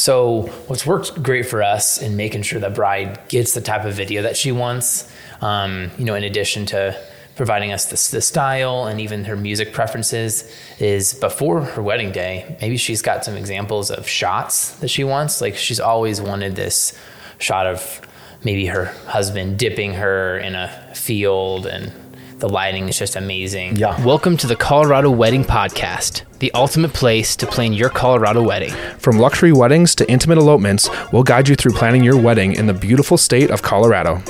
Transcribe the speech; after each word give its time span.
So, 0.00 0.46
what's 0.66 0.86
worked 0.86 1.22
great 1.22 1.44
for 1.44 1.62
us 1.62 2.00
in 2.00 2.16
making 2.16 2.44
sure 2.44 2.58
the 2.58 2.70
bride 2.70 3.20
gets 3.28 3.52
the 3.52 3.60
type 3.60 3.84
of 3.84 3.92
video 3.92 4.22
that 4.22 4.34
she 4.34 4.50
wants, 4.50 5.06
um, 5.42 5.90
you 5.98 6.06
know, 6.06 6.14
in 6.14 6.24
addition 6.24 6.64
to 6.66 6.98
providing 7.36 7.70
us 7.70 7.84
the, 7.84 8.16
the, 8.16 8.22
style 8.22 8.86
and 8.86 8.98
even 8.98 9.24
her 9.26 9.36
music 9.36 9.74
preferences, 9.74 10.50
is 10.78 11.12
before 11.12 11.60
her 11.60 11.82
wedding 11.82 12.12
day, 12.12 12.56
maybe 12.62 12.78
she's 12.78 13.02
got 13.02 13.26
some 13.26 13.36
examples 13.36 13.90
of 13.90 14.08
shots 14.08 14.70
that 14.78 14.88
she 14.88 15.04
wants. 15.04 15.42
Like, 15.42 15.58
she's 15.58 15.80
always 15.80 16.18
wanted 16.18 16.56
this 16.56 16.98
shot 17.36 17.66
of 17.66 18.00
maybe 18.42 18.64
her 18.68 18.86
husband 19.06 19.58
dipping 19.58 19.92
her 19.92 20.38
in 20.38 20.54
a 20.54 20.94
field 20.94 21.66
and 21.66 21.92
the 22.40 22.48
lighting 22.48 22.88
is 22.88 22.98
just 22.98 23.16
amazing. 23.16 23.76
Yeah. 23.76 24.02
Welcome 24.02 24.38
to 24.38 24.46
the 24.46 24.56
Colorado 24.56 25.10
Wedding 25.10 25.44
Podcast, 25.44 26.22
the 26.38 26.50
ultimate 26.52 26.94
place 26.94 27.36
to 27.36 27.46
plan 27.46 27.74
your 27.74 27.90
Colorado 27.90 28.42
wedding. 28.42 28.72
From 28.98 29.18
luxury 29.18 29.52
weddings 29.52 29.94
to 29.96 30.10
intimate 30.10 30.38
elopements, 30.38 30.88
we'll 31.12 31.22
guide 31.22 31.50
you 31.50 31.54
through 31.54 31.72
planning 31.72 32.02
your 32.02 32.18
wedding 32.18 32.54
in 32.54 32.66
the 32.66 32.72
beautiful 32.72 33.18
state 33.18 33.50
of 33.50 33.60
Colorado. 33.60 34.22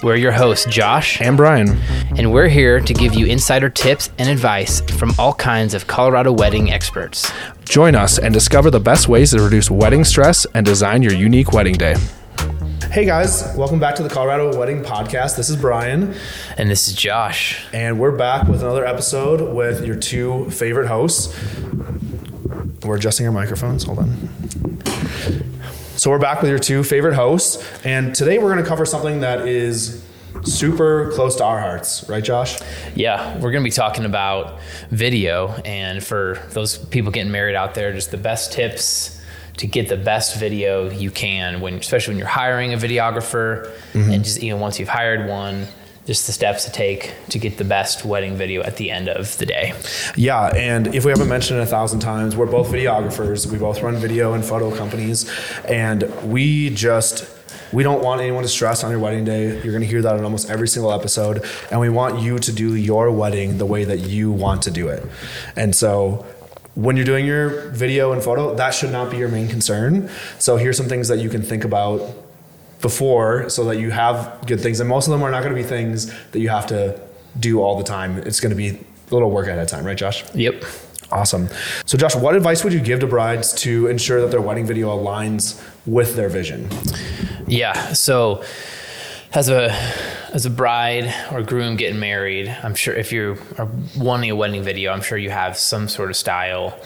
We're 0.00 0.14
your 0.14 0.30
hosts, 0.30 0.66
Josh 0.66 1.20
and 1.20 1.36
Bryan, 1.36 1.76
and 2.16 2.32
we're 2.32 2.48
here 2.48 2.78
to 2.80 2.94
give 2.94 3.14
you 3.14 3.26
insider 3.26 3.68
tips 3.68 4.10
and 4.16 4.28
advice 4.28 4.80
from 4.82 5.12
all 5.18 5.34
kinds 5.34 5.74
of 5.74 5.88
Colorado 5.88 6.30
wedding 6.30 6.70
experts. 6.70 7.32
Join 7.64 7.96
us 7.96 8.16
and 8.16 8.32
discover 8.32 8.70
the 8.70 8.78
best 8.78 9.08
ways 9.08 9.32
to 9.32 9.42
reduce 9.42 9.72
wedding 9.72 10.04
stress 10.04 10.46
and 10.54 10.64
design 10.64 11.02
your 11.02 11.14
unique 11.14 11.52
wedding 11.52 11.74
day. 11.74 11.96
Hey 12.90 13.04
guys, 13.04 13.54
welcome 13.56 13.78
back 13.78 13.96
to 13.96 14.02
the 14.02 14.08
Colorado 14.08 14.56
Wedding 14.56 14.82
Podcast. 14.82 15.36
This 15.36 15.50
is 15.50 15.56
Bryan. 15.56 16.14
And 16.56 16.70
this 16.70 16.88
is 16.88 16.94
Josh. 16.94 17.66
And 17.72 17.98
we're 17.98 18.16
back 18.16 18.48
with 18.48 18.62
another 18.62 18.86
episode 18.86 19.54
with 19.54 19.84
your 19.84 19.96
two 19.96 20.48
favorite 20.50 20.86
hosts. 20.86 21.36
We're 22.82 22.96
adjusting 22.96 23.26
our 23.26 23.32
microphones. 23.32 23.84
Hold 23.84 23.98
on. 23.98 24.28
So 25.96 26.10
we're 26.10 26.18
back 26.18 26.40
with 26.40 26.48
your 26.48 26.58
two 26.58 26.82
favorite 26.82 27.14
hosts. 27.14 27.84
And 27.84 28.14
today 28.14 28.38
we're 28.38 28.52
going 28.52 28.62
to 28.62 28.68
cover 28.68 28.86
something 28.86 29.20
that 29.20 29.46
is 29.46 30.02
super 30.44 31.10
close 31.12 31.36
to 31.36 31.44
our 31.44 31.60
hearts, 31.60 32.08
right, 32.08 32.24
Josh? 32.24 32.58
Yeah, 32.94 33.34
we're 33.34 33.52
going 33.52 33.62
to 33.64 33.68
be 33.68 33.70
talking 33.70 34.04
about 34.04 34.58
video. 34.90 35.48
And 35.64 36.02
for 36.02 36.40
those 36.50 36.78
people 36.78 37.10
getting 37.10 37.32
married 37.32 37.56
out 37.56 37.74
there, 37.74 37.92
just 37.92 38.10
the 38.10 38.16
best 38.16 38.52
tips 38.52 39.15
to 39.56 39.66
get 39.66 39.88
the 39.88 39.96
best 39.96 40.36
video 40.36 40.90
you 40.90 41.10
can 41.10 41.60
when 41.60 41.74
especially 41.74 42.12
when 42.12 42.18
you're 42.18 42.28
hiring 42.28 42.74
a 42.74 42.76
videographer 42.76 43.72
mm-hmm. 43.92 44.10
and 44.10 44.24
just 44.24 44.42
you 44.42 44.50
know 44.50 44.56
once 44.56 44.78
you've 44.78 44.88
hired 44.88 45.28
one 45.28 45.66
just 46.06 46.26
the 46.26 46.32
steps 46.32 46.64
to 46.64 46.70
take 46.70 47.14
to 47.30 47.38
get 47.38 47.58
the 47.58 47.64
best 47.64 48.04
wedding 48.04 48.36
video 48.36 48.62
at 48.62 48.76
the 48.76 48.92
end 48.92 49.08
of 49.08 49.36
the 49.38 49.46
day. 49.46 49.74
Yeah, 50.14 50.46
and 50.54 50.94
if 50.94 51.04
we 51.04 51.10
haven't 51.10 51.28
mentioned 51.28 51.58
it 51.58 51.64
a 51.64 51.66
thousand 51.66 51.98
times, 51.98 52.36
we're 52.36 52.46
both 52.46 52.68
videographers. 52.68 53.50
We 53.50 53.58
both 53.58 53.82
run 53.82 53.96
video 53.96 54.34
and 54.34 54.44
photo 54.44 54.74
companies, 54.74 55.28
and 55.64 56.04
we 56.30 56.70
just 56.70 57.28
we 57.72 57.82
don't 57.82 58.02
want 58.02 58.20
anyone 58.20 58.42
to 58.42 58.48
stress 58.48 58.84
on 58.84 58.90
your 58.90 59.00
wedding 59.00 59.24
day. 59.24 59.60
You're 59.62 59.72
going 59.72 59.80
to 59.80 59.86
hear 59.86 60.02
that 60.02 60.16
in 60.16 60.24
almost 60.24 60.48
every 60.48 60.68
single 60.68 60.92
episode, 60.92 61.44
and 61.72 61.80
we 61.80 61.88
want 61.88 62.22
you 62.22 62.38
to 62.38 62.52
do 62.52 62.76
your 62.76 63.10
wedding 63.10 63.58
the 63.58 63.66
way 63.66 63.84
that 63.84 63.98
you 63.98 64.30
want 64.30 64.62
to 64.62 64.70
do 64.70 64.88
it. 64.88 65.04
And 65.56 65.74
so 65.74 66.24
when 66.76 66.94
you're 66.94 67.06
doing 67.06 67.26
your 67.26 67.70
video 67.70 68.12
and 68.12 68.22
photo, 68.22 68.54
that 68.54 68.74
should 68.74 68.92
not 68.92 69.10
be 69.10 69.16
your 69.16 69.28
main 69.28 69.48
concern. 69.48 70.10
So 70.38 70.56
here's 70.56 70.76
some 70.76 70.88
things 70.88 71.08
that 71.08 71.18
you 71.18 71.30
can 71.30 71.42
think 71.42 71.64
about 71.64 72.14
before 72.82 73.48
so 73.48 73.64
that 73.64 73.78
you 73.78 73.90
have 73.90 74.46
good 74.46 74.60
things. 74.60 74.78
And 74.78 74.88
most 74.88 75.06
of 75.06 75.12
them 75.12 75.22
are 75.22 75.30
not 75.30 75.42
going 75.42 75.56
to 75.56 75.60
be 75.60 75.66
things 75.66 76.12
that 76.32 76.40
you 76.40 76.50
have 76.50 76.66
to 76.66 77.00
do 77.40 77.62
all 77.62 77.78
the 77.78 77.84
time. 77.84 78.18
It's 78.18 78.40
going 78.40 78.50
to 78.50 78.56
be 78.56 78.68
a 78.68 78.78
little 79.10 79.30
work 79.30 79.46
ahead 79.46 79.58
of 79.58 79.68
time, 79.68 79.84
right, 79.84 79.96
Josh? 79.96 80.22
Yep. 80.34 80.64
Awesome. 81.10 81.48
So, 81.86 81.96
Josh, 81.96 82.14
what 82.14 82.36
advice 82.36 82.62
would 82.62 82.72
you 82.72 82.80
give 82.80 83.00
to 83.00 83.06
brides 83.06 83.54
to 83.62 83.86
ensure 83.86 84.20
that 84.20 84.30
their 84.30 84.40
wedding 84.40 84.66
video 84.66 84.88
aligns 84.88 85.62
with 85.86 86.14
their 86.16 86.28
vision? 86.28 86.68
Yeah. 87.46 87.92
So, 87.94 88.44
as 89.32 89.48
a 89.48 89.70
as 90.32 90.44
a 90.44 90.50
bride 90.50 91.14
or 91.32 91.42
groom 91.42 91.76
getting 91.76 91.98
married, 91.98 92.48
I'm 92.62 92.74
sure 92.74 92.94
if 92.94 93.12
you 93.12 93.38
are 93.58 93.68
wanting 93.96 94.30
a 94.30 94.36
wedding 94.36 94.62
video, 94.62 94.92
I'm 94.92 95.02
sure 95.02 95.16
you 95.16 95.30
have 95.30 95.56
some 95.56 95.88
sort 95.88 96.10
of 96.10 96.16
style. 96.16 96.78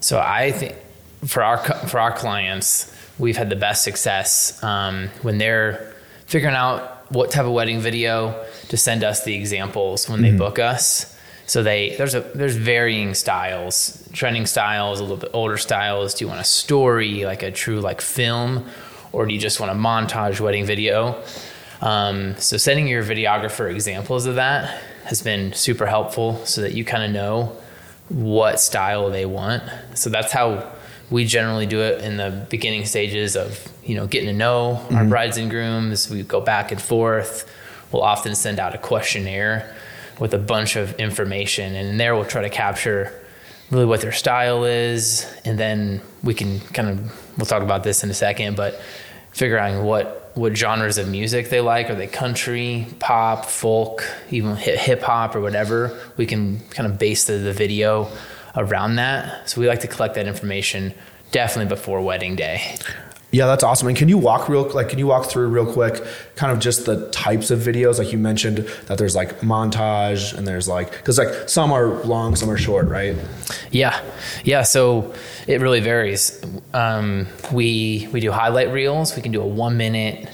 So 0.00 0.18
I 0.18 0.52
think 0.52 0.76
for 1.24 1.42
our 1.42 1.58
for 1.58 1.98
our 1.98 2.12
clients, 2.12 2.94
we've 3.18 3.36
had 3.36 3.50
the 3.50 3.56
best 3.56 3.84
success 3.84 4.62
um, 4.62 5.08
when 5.22 5.38
they're 5.38 5.94
figuring 6.26 6.54
out 6.54 7.10
what 7.12 7.30
type 7.30 7.44
of 7.44 7.52
wedding 7.52 7.80
video 7.80 8.44
to 8.68 8.76
send 8.76 9.02
us 9.02 9.24
the 9.24 9.34
examples 9.34 10.08
when 10.08 10.20
mm-hmm. 10.20 10.32
they 10.32 10.38
book 10.38 10.58
us. 10.58 11.16
So 11.46 11.62
they 11.62 11.96
there's 11.96 12.14
a 12.14 12.20
there's 12.20 12.56
varying 12.56 13.14
styles, 13.14 14.08
trending 14.12 14.46
styles, 14.46 15.00
a 15.00 15.02
little 15.02 15.16
bit 15.16 15.30
older 15.32 15.56
styles. 15.56 16.14
Do 16.14 16.24
you 16.24 16.28
want 16.28 16.40
a 16.40 16.44
story 16.44 17.24
like 17.24 17.42
a 17.42 17.50
true 17.50 17.80
like 17.80 18.00
film, 18.00 18.66
or 19.12 19.26
do 19.26 19.34
you 19.34 19.40
just 19.40 19.58
want 19.58 19.72
a 19.72 19.74
montage 19.74 20.38
wedding 20.38 20.64
video? 20.64 21.20
Um, 21.80 22.36
so 22.36 22.56
sending 22.56 22.86
your 22.88 23.02
videographer 23.02 23.72
examples 23.72 24.26
of 24.26 24.34
that 24.34 24.82
has 25.04 25.22
been 25.22 25.52
super 25.52 25.86
helpful 25.86 26.44
so 26.44 26.60
that 26.60 26.74
you 26.74 26.84
kind 26.84 27.02
of 27.02 27.10
know 27.10 27.56
what 28.08 28.60
style 28.60 29.10
they 29.10 29.24
want. 29.24 29.62
So 29.94 30.10
that's 30.10 30.32
how 30.32 30.72
we 31.10 31.24
generally 31.24 31.66
do 31.66 31.80
it 31.80 32.02
in 32.02 32.16
the 32.16 32.46
beginning 32.50 32.84
stages 32.84 33.36
of 33.36 33.66
you 33.84 33.94
know 33.94 34.06
getting 34.06 34.28
to 34.28 34.32
know 34.32 34.80
mm-hmm. 34.82 34.96
our 34.96 35.04
brides 35.04 35.36
and 35.36 35.50
grooms. 35.50 36.10
We 36.10 36.22
go 36.22 36.40
back 36.40 36.70
and 36.72 36.80
forth. 36.80 37.50
We'll 37.90 38.02
often 38.02 38.34
send 38.34 38.60
out 38.60 38.74
a 38.74 38.78
questionnaire 38.78 39.74
with 40.20 40.34
a 40.34 40.38
bunch 40.38 40.76
of 40.76 40.94
information, 40.94 41.74
and 41.74 41.88
in 41.88 41.96
there 41.96 42.14
we'll 42.14 42.24
try 42.24 42.42
to 42.42 42.50
capture 42.50 43.12
really 43.70 43.86
what 43.86 44.00
their 44.00 44.12
style 44.12 44.64
is, 44.64 45.26
and 45.44 45.58
then 45.58 46.00
we 46.22 46.34
can 46.34 46.60
kind 46.60 46.88
of 46.88 47.38
we'll 47.38 47.46
talk 47.46 47.62
about 47.62 47.82
this 47.84 48.04
in 48.04 48.10
a 48.10 48.14
second, 48.14 48.56
but 48.56 48.80
figuring 49.32 49.82
what 49.84 50.19
what 50.34 50.56
genres 50.56 50.98
of 50.98 51.08
music 51.08 51.50
they 51.50 51.60
like. 51.60 51.90
Are 51.90 51.94
they 51.94 52.06
country, 52.06 52.86
pop, 52.98 53.46
folk, 53.46 54.04
even 54.30 54.56
hip 54.56 55.02
hop 55.02 55.34
or 55.34 55.40
whatever? 55.40 55.98
We 56.16 56.26
can 56.26 56.60
kind 56.70 56.90
of 56.90 56.98
base 56.98 57.24
the, 57.24 57.34
the 57.34 57.52
video 57.52 58.08
around 58.56 58.96
that. 58.96 59.48
So 59.48 59.60
we 59.60 59.68
like 59.68 59.80
to 59.80 59.88
collect 59.88 60.14
that 60.14 60.26
information 60.26 60.94
definitely 61.32 61.68
before 61.68 62.00
wedding 62.00 62.36
day. 62.36 62.76
Yeah, 63.32 63.46
that's 63.46 63.62
awesome. 63.62 63.88
And 63.88 63.96
can 63.96 64.08
you 64.08 64.18
walk 64.18 64.48
real 64.48 64.68
like 64.70 64.88
can 64.88 64.98
you 64.98 65.06
walk 65.06 65.26
through 65.26 65.48
real 65.48 65.70
quick 65.72 66.04
kind 66.34 66.52
of 66.52 66.58
just 66.58 66.86
the 66.86 67.08
types 67.10 67.50
of 67.50 67.60
videos 67.60 67.98
like 67.98 68.12
you 68.12 68.18
mentioned 68.18 68.58
that 68.86 68.98
there's 68.98 69.14
like 69.14 69.40
montage 69.40 70.36
and 70.36 70.46
there's 70.46 70.68
like 70.68 71.04
cuz 71.04 71.18
like 71.18 71.48
some 71.48 71.72
are 71.72 72.02
long, 72.04 72.34
some 72.34 72.50
are 72.50 72.58
short, 72.58 72.88
right? 72.88 73.16
Yeah. 73.70 74.00
Yeah, 74.44 74.62
so 74.62 75.14
it 75.46 75.60
really 75.60 75.80
varies. 75.80 76.40
Um, 76.74 77.28
we 77.52 78.08
we 78.12 78.20
do 78.20 78.32
highlight 78.32 78.72
reels, 78.72 79.14
we 79.14 79.22
can 79.22 79.32
do 79.32 79.40
a 79.40 79.46
1 79.46 79.76
minute 79.76 80.28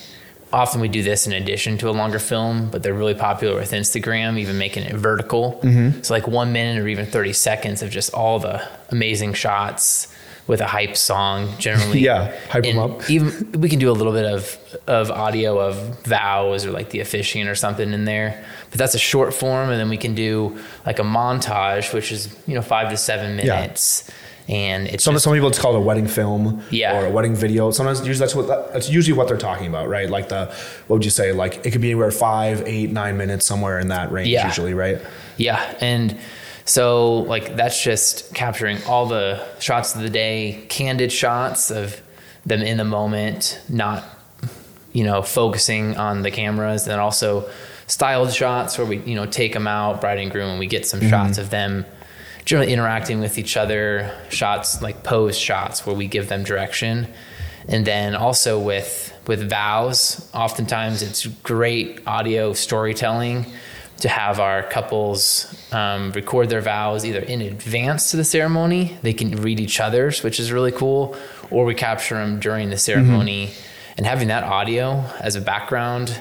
often 0.52 0.80
we 0.80 0.88
do 0.88 1.02
this 1.02 1.26
in 1.26 1.32
addition 1.32 1.76
to 1.76 1.90
a 1.90 1.92
longer 1.92 2.18
film, 2.18 2.70
but 2.70 2.82
they're 2.82 2.94
really 2.94 3.14
popular 3.14 3.56
with 3.56 3.72
Instagram, 3.72 4.38
even 4.38 4.56
making 4.56 4.84
it 4.84 4.94
vertical. 4.94 5.60
Mm-hmm. 5.62 6.02
So 6.02 6.14
like 6.14 6.26
1 6.26 6.52
minute 6.52 6.82
or 6.82 6.88
even 6.88 7.04
30 7.04 7.32
seconds 7.32 7.82
of 7.82 7.90
just 7.90 8.14
all 8.14 8.38
the 8.38 8.66
amazing 8.90 9.34
shots 9.34 10.08
with 10.46 10.60
a 10.60 10.66
hype 10.66 10.96
song 10.96 11.52
generally. 11.58 11.98
yeah, 12.00 12.36
hype 12.48 12.64
and 12.64 12.78
them 12.78 12.90
up. 12.90 13.10
even 13.10 13.52
we 13.60 13.68
can 13.68 13.78
do 13.78 13.90
a 13.90 13.92
little 13.92 14.12
bit 14.12 14.24
of 14.24 14.58
of 14.86 15.10
audio 15.10 15.58
of 15.58 16.04
vows 16.04 16.64
or 16.64 16.70
like 16.70 16.90
the 16.90 17.00
officiant 17.00 17.48
or 17.48 17.54
something 17.54 17.92
in 17.92 18.04
there. 18.04 18.44
But 18.70 18.78
that's 18.78 18.94
a 18.94 18.98
short 18.98 19.34
form, 19.34 19.70
and 19.70 19.80
then 19.80 19.88
we 19.88 19.96
can 19.96 20.14
do 20.14 20.58
like 20.84 20.98
a 20.98 21.02
montage, 21.02 21.92
which 21.92 22.12
is 22.12 22.34
you 22.46 22.54
know 22.54 22.62
five 22.62 22.90
to 22.90 22.96
seven 22.96 23.36
minutes. 23.36 24.04
Yeah. 24.06 24.14
And 24.48 24.86
it's 24.86 25.02
some 25.02 25.14
just, 25.14 25.24
some 25.24 25.32
people 25.32 25.48
it's 25.48 25.58
called 25.58 25.74
a 25.74 25.80
wedding 25.80 26.06
film, 26.06 26.62
yeah. 26.70 26.96
or 26.96 27.06
a 27.06 27.10
wedding 27.10 27.34
video. 27.34 27.72
Sometimes 27.72 28.06
usually 28.06 28.20
that's 28.20 28.34
what 28.34 28.46
that's 28.72 28.88
usually 28.88 29.18
what 29.18 29.26
they're 29.26 29.36
talking 29.36 29.66
about, 29.66 29.88
right? 29.88 30.08
Like 30.08 30.28
the 30.28 30.46
what 30.86 30.96
would 30.96 31.04
you 31.04 31.10
say? 31.10 31.32
Like 31.32 31.66
it 31.66 31.72
could 31.72 31.80
be 31.80 31.90
anywhere 31.90 32.12
five, 32.12 32.62
eight, 32.64 32.92
nine 32.92 33.16
minutes, 33.16 33.44
somewhere 33.44 33.80
in 33.80 33.88
that 33.88 34.12
range, 34.12 34.28
yeah. 34.28 34.46
usually, 34.46 34.72
right? 34.72 35.00
Yeah, 35.36 35.76
and 35.80 36.16
so 36.66 37.18
like 37.20 37.54
that's 37.56 37.82
just 37.82 38.34
capturing 38.34 38.82
all 38.84 39.06
the 39.06 39.42
shots 39.60 39.94
of 39.94 40.02
the 40.02 40.10
day, 40.10 40.66
candid 40.68 41.12
shots 41.12 41.70
of 41.70 42.02
them 42.44 42.60
in 42.60 42.76
the 42.76 42.84
moment, 42.84 43.60
not 43.68 44.04
you 44.92 45.04
know 45.04 45.22
focusing 45.22 45.96
on 45.96 46.22
the 46.22 46.30
cameras, 46.30 46.88
and 46.88 47.00
also 47.00 47.48
styled 47.86 48.32
shots 48.32 48.78
where 48.78 48.86
we 48.86 48.98
you 48.98 49.14
know 49.14 49.26
take 49.26 49.52
them 49.52 49.68
out, 49.68 50.00
bride 50.00 50.18
and 50.18 50.32
groom, 50.32 50.50
and 50.50 50.58
we 50.58 50.66
get 50.66 50.84
some 50.84 50.98
mm-hmm. 50.98 51.08
shots 51.08 51.38
of 51.38 51.50
them 51.50 51.86
generally 52.44 52.72
interacting 52.72 53.20
with 53.20 53.38
each 53.38 53.56
other, 53.56 54.12
shots 54.28 54.82
like 54.82 55.04
pose 55.04 55.38
shots 55.38 55.86
where 55.86 55.94
we 55.94 56.08
give 56.08 56.28
them 56.28 56.42
direction, 56.42 57.06
and 57.68 57.86
then 57.86 58.16
also 58.16 58.58
with 58.58 59.12
with 59.28 59.48
vows, 59.48 60.28
oftentimes 60.34 61.00
it's 61.00 61.26
great 61.26 62.00
audio 62.08 62.52
storytelling 62.52 63.46
to 63.98 64.08
have 64.08 64.40
our 64.40 64.62
couples 64.62 65.54
um, 65.72 66.12
record 66.12 66.48
their 66.48 66.60
vows 66.60 67.04
either 67.04 67.20
in 67.20 67.40
advance 67.40 68.10
to 68.10 68.16
the 68.16 68.24
ceremony. 68.24 68.96
They 69.02 69.14
can 69.14 69.36
read 69.36 69.58
each 69.58 69.80
other's, 69.80 70.22
which 70.22 70.38
is 70.38 70.52
really 70.52 70.72
cool, 70.72 71.16
or 71.50 71.64
we 71.64 71.74
capture 71.74 72.16
them 72.16 72.38
during 72.38 72.70
the 72.70 72.78
ceremony. 72.78 73.48
Mm-hmm. 73.48 73.62
And 73.98 74.06
having 74.06 74.28
that 74.28 74.44
audio 74.44 75.04
as 75.20 75.36
a 75.36 75.40
background 75.40 76.18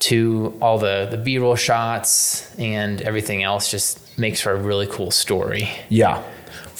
to 0.00 0.56
all 0.62 0.78
the, 0.78 1.08
the 1.10 1.16
B 1.16 1.38
roll 1.38 1.56
shots 1.56 2.54
and 2.56 3.02
everything 3.02 3.42
else 3.42 3.68
just 3.70 4.16
makes 4.16 4.40
for 4.40 4.52
a 4.52 4.56
really 4.56 4.86
cool 4.86 5.10
story. 5.10 5.68
Yeah 5.88 6.22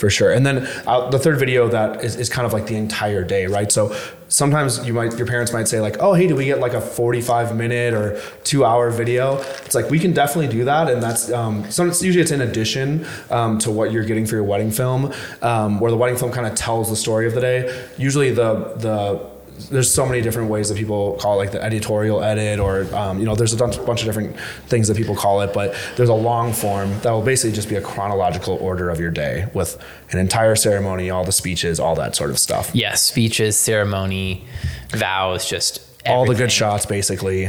for 0.01 0.09
sure. 0.09 0.33
And 0.33 0.47
then 0.47 0.67
uh, 0.87 1.11
the 1.11 1.19
third 1.19 1.39
video 1.39 1.69
that 1.69 2.03
is, 2.03 2.17
is 2.17 2.31
kind 2.31 2.47
of 2.47 2.55
like 2.55 2.67
the 2.67 2.75
entire 2.75 3.23
day, 3.23 3.47
right? 3.47 3.71
So 3.71 3.95
sometimes 4.31 4.87
you 4.87 4.95
might 4.95 5.19
your 5.19 5.27
parents 5.27 5.53
might 5.53 5.69
say 5.69 5.81
like, 5.81 5.97
"Oh, 6.01 6.15
hey, 6.15 6.27
do 6.27 6.35
we 6.35 6.47
get 6.47 6.59
like 6.59 6.73
a 6.73 6.81
45 6.81 7.55
minute 7.55 7.93
or 7.93 8.21
2 8.45 8.65
hour 8.65 8.91
video?" 8.91 9.37
It's 9.67 9.75
like 9.75 9.91
we 9.91 9.99
can 9.99 10.13
definitely 10.13 10.49
do 10.49 10.65
that 10.65 10.91
and 10.91 11.03
that's 11.03 11.31
um 11.31 11.71
so 11.71 11.87
it's 11.87 12.03
usually 12.03 12.23
it's 12.23 12.31
in 12.31 12.41
addition 12.41 13.07
um, 13.31 13.59
to 13.59 13.71
what 13.71 13.93
you're 13.93 14.05
getting 14.05 14.25
for 14.25 14.37
your 14.37 14.45
wedding 14.45 14.71
film 14.71 15.13
um, 15.43 15.79
where 15.81 15.91
the 15.91 15.97
wedding 15.97 16.17
film 16.17 16.33
kind 16.33 16.47
of 16.47 16.55
tells 16.55 16.89
the 16.89 16.97
story 16.97 17.27
of 17.27 17.35
the 17.35 17.41
day. 17.41 17.87
Usually 17.99 18.31
the 18.31 18.75
the 18.77 19.30
there's 19.69 19.93
so 19.93 20.07
many 20.07 20.21
different 20.23 20.49
ways 20.51 20.69
that 20.69 20.77
people 20.79 21.17
call 21.21 21.35
it, 21.35 21.37
like 21.39 21.53
the 21.53 21.63
editorial 21.63 22.23
edit, 22.23 22.59
or 22.61 22.93
um, 22.95 23.19
you 23.19 23.25
know, 23.25 23.35
there's 23.35 23.53
a 23.53 23.57
bunch, 23.57 23.77
of 23.77 23.97
different 24.07 24.39
things 24.67 24.89
that 24.89 24.97
people 24.97 25.15
call 25.15 25.41
it. 25.43 25.53
But 25.53 25.75
there's 25.97 26.09
a 26.09 26.15
long 26.15 26.53
form 26.53 26.99
that 27.01 27.11
will 27.11 27.23
basically 27.23 27.53
just 27.55 27.69
be 27.69 27.77
a 27.77 27.81
chronological 27.83 28.57
order 28.61 28.91
of 28.91 28.99
your 29.01 29.11
day 29.11 29.49
with 29.55 29.77
an 30.11 30.19
entire 30.19 30.57
ceremony, 30.57 31.11
all 31.11 31.25
the 31.25 31.33
speeches, 31.33 31.79
all 31.81 31.95
that 31.97 32.17
sort 32.17 32.31
of 32.31 32.39
stuff. 32.39 32.71
Yeah, 32.75 32.95
speeches, 32.95 33.57
ceremony, 33.57 34.45
vows, 34.91 35.49
just 35.49 35.81
All 36.07 36.25
the 36.27 36.35
good 36.35 36.51
shots, 36.53 36.87
basically. 36.87 37.47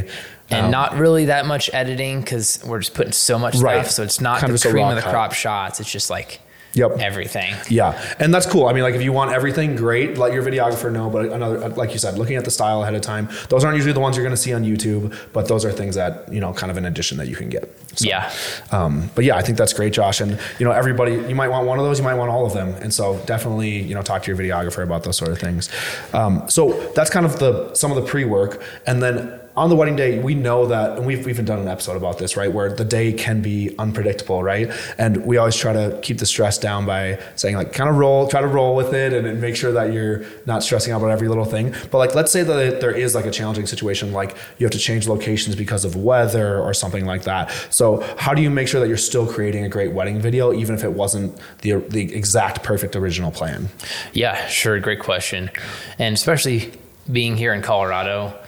and 0.50 0.66
Um, 0.66 0.70
not 0.70 0.96
really 0.98 1.24
that 1.26 1.46
much 1.46 1.70
editing 1.72 2.20
because 2.20 2.60
we're 2.64 2.80
just 2.80 2.92
putting 2.94 3.12
so 3.12 3.38
much 3.38 3.56
Right. 3.56 3.80
stuff. 3.82 3.90
So 3.94 4.02
it's 4.02 4.20
not 4.20 4.40
Kind 4.40 4.52
the 4.52 4.56
of 4.68 4.72
cream 4.72 4.86
of 4.88 4.96
the 4.96 5.00
cut. 5.02 5.10
crop 5.10 5.32
shots. 5.32 5.80
It's 5.80 5.90
just 5.90 6.10
like 6.10 6.40
Yep. 6.74 6.98
everything. 6.98 7.54
Yeah, 7.68 8.00
and 8.18 8.32
that's 8.32 8.46
cool. 8.46 8.66
I 8.66 8.72
mean, 8.72 8.82
like 8.82 8.94
if 8.94 9.02
you 9.02 9.12
want 9.12 9.32
everything, 9.32 9.76
great. 9.76 10.18
Let 10.18 10.32
your 10.32 10.42
videographer 10.42 10.92
know. 10.92 11.10
But 11.10 11.26
another, 11.26 11.68
like 11.70 11.92
you 11.92 11.98
said, 11.98 12.18
looking 12.18 12.36
at 12.36 12.44
the 12.44 12.50
style 12.50 12.82
ahead 12.82 12.94
of 12.94 13.02
time, 13.02 13.28
those 13.48 13.64
aren't 13.64 13.76
usually 13.76 13.92
the 13.92 14.00
ones 14.00 14.16
you're 14.16 14.24
going 14.24 14.36
to 14.36 14.40
see 14.42 14.52
on 14.52 14.64
YouTube. 14.64 15.16
But 15.32 15.48
those 15.48 15.64
are 15.64 15.72
things 15.72 15.94
that 15.94 16.32
you 16.32 16.40
know, 16.40 16.52
kind 16.52 16.70
of 16.70 16.76
an 16.76 16.84
addition 16.84 17.18
that 17.18 17.28
you 17.28 17.36
can 17.36 17.48
get. 17.48 17.70
So, 17.96 18.08
Yeah. 18.08 18.32
Um, 18.70 19.10
but 19.14 19.24
yeah, 19.24 19.36
I 19.36 19.42
think 19.42 19.58
that's 19.58 19.72
great, 19.72 19.92
Josh. 19.92 20.20
And 20.20 20.38
you 20.58 20.64
know, 20.64 20.72
everybody, 20.72 21.12
you 21.12 21.34
might 21.34 21.48
want 21.48 21.66
one 21.66 21.78
of 21.78 21.84
those, 21.84 21.98
you 21.98 22.04
might 22.04 22.14
want 22.14 22.30
all 22.30 22.46
of 22.46 22.52
them. 22.52 22.68
And 22.82 22.92
so 22.92 23.18
definitely, 23.26 23.82
you 23.82 23.94
know, 23.94 24.02
talk 24.02 24.22
to 24.24 24.34
your 24.34 24.38
videographer 24.38 24.82
about 24.82 25.04
those 25.04 25.16
sort 25.16 25.30
of 25.30 25.38
things. 25.38 25.68
Um, 26.12 26.48
so 26.48 26.72
that's 26.94 27.10
kind 27.10 27.26
of 27.26 27.38
the 27.38 27.74
some 27.74 27.90
of 27.92 27.96
the 27.96 28.08
pre-work, 28.08 28.62
and 28.86 29.02
then 29.02 29.38
on 29.56 29.68
the 29.68 29.76
wedding 29.76 29.96
day, 29.96 30.18
we 30.18 30.34
know 30.34 30.66
that, 30.66 30.96
and 30.96 31.06
we've 31.06 31.28
even 31.28 31.44
done 31.44 31.58
an 31.58 31.68
episode 31.68 31.96
about 31.96 32.18
this, 32.18 32.36
right? 32.36 32.50
Where 32.50 32.72
the 32.72 32.84
day 32.84 33.12
can 33.12 33.42
be 33.42 33.74
unpredictable, 33.78 34.42
right? 34.42 34.70
And 34.96 35.26
we 35.26 35.36
always 35.36 35.56
try 35.56 35.72
to 35.74 35.98
keep 36.02 36.18
the 36.18 36.26
stress 36.26 36.58
down 36.58 36.86
by 36.86 37.20
saying, 37.36 37.56
like, 37.56 37.72
kind 37.72 37.90
of 37.90 37.96
roll, 37.96 38.28
try 38.28 38.40
to 38.40 38.46
roll 38.46 38.74
with 38.74 38.94
it 38.94 39.12
and, 39.12 39.26
and 39.26 39.40
make 39.40 39.54
sure 39.56 39.72
that 39.72 39.92
you're 39.92 40.24
not 40.46 40.62
stressing 40.62 40.92
out 40.92 40.98
about 40.98 41.10
every 41.10 41.28
little 41.28 41.44
thing. 41.44 41.74
But 41.90 41.98
like, 41.98 42.14
let's 42.14 42.32
say 42.32 42.42
that 42.42 42.80
there 42.80 42.92
is 42.92 43.14
like 43.14 43.26
a 43.26 43.30
challenging 43.30 43.66
situation, 43.66 44.12
like 44.12 44.36
you 44.58 44.64
have 44.64 44.72
to 44.72 44.78
change 44.78 45.06
locations 45.06 45.54
because 45.54 45.84
of 45.84 45.96
weather 45.96 46.58
or 46.58 46.72
something 46.72 47.04
like 47.04 47.24
that. 47.24 47.50
So, 47.70 48.00
how 48.16 48.32
do 48.32 48.40
you 48.40 48.50
make 48.50 48.68
sure 48.68 48.80
that 48.80 48.88
you're 48.88 48.96
still 48.96 49.26
creating 49.26 49.64
a 49.64 49.68
great 49.68 49.92
wedding 49.92 50.20
video, 50.20 50.52
even 50.54 50.74
if 50.74 50.82
it 50.84 50.92
wasn't 50.92 51.38
the, 51.60 51.76
the 51.88 52.14
exact 52.14 52.62
perfect 52.62 52.96
original 52.96 53.30
plan? 53.30 53.68
Yeah, 54.14 54.46
sure. 54.46 54.80
Great 54.80 55.00
question. 55.00 55.50
And 55.98 56.14
especially 56.14 56.72
being 57.10 57.36
here 57.36 57.52
in 57.52 57.62
Colorado, 57.62 58.38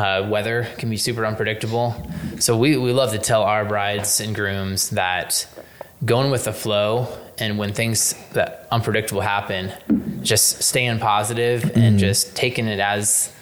uh, 0.00 0.26
weather 0.28 0.66
can 0.78 0.88
be 0.88 0.96
super 0.96 1.26
unpredictable. 1.26 1.86
So 2.38 2.56
we, 2.56 2.76
we 2.76 2.92
love 2.92 3.12
to 3.12 3.18
tell 3.18 3.42
our 3.42 3.64
brides 3.64 4.20
and 4.20 4.34
grooms 4.34 4.90
that 4.90 5.46
going 6.04 6.30
with 6.30 6.44
the 6.44 6.52
flow 6.52 7.06
and 7.38 7.58
when 7.58 7.72
things 7.74 8.14
that 8.32 8.66
unpredictable 8.70 9.20
happen, 9.20 9.72
just 10.22 10.62
staying 10.62 10.98
positive 11.00 11.76
and 11.76 11.98
just 11.98 12.34
taking 12.36 12.66
it 12.66 12.80
as 12.80 13.34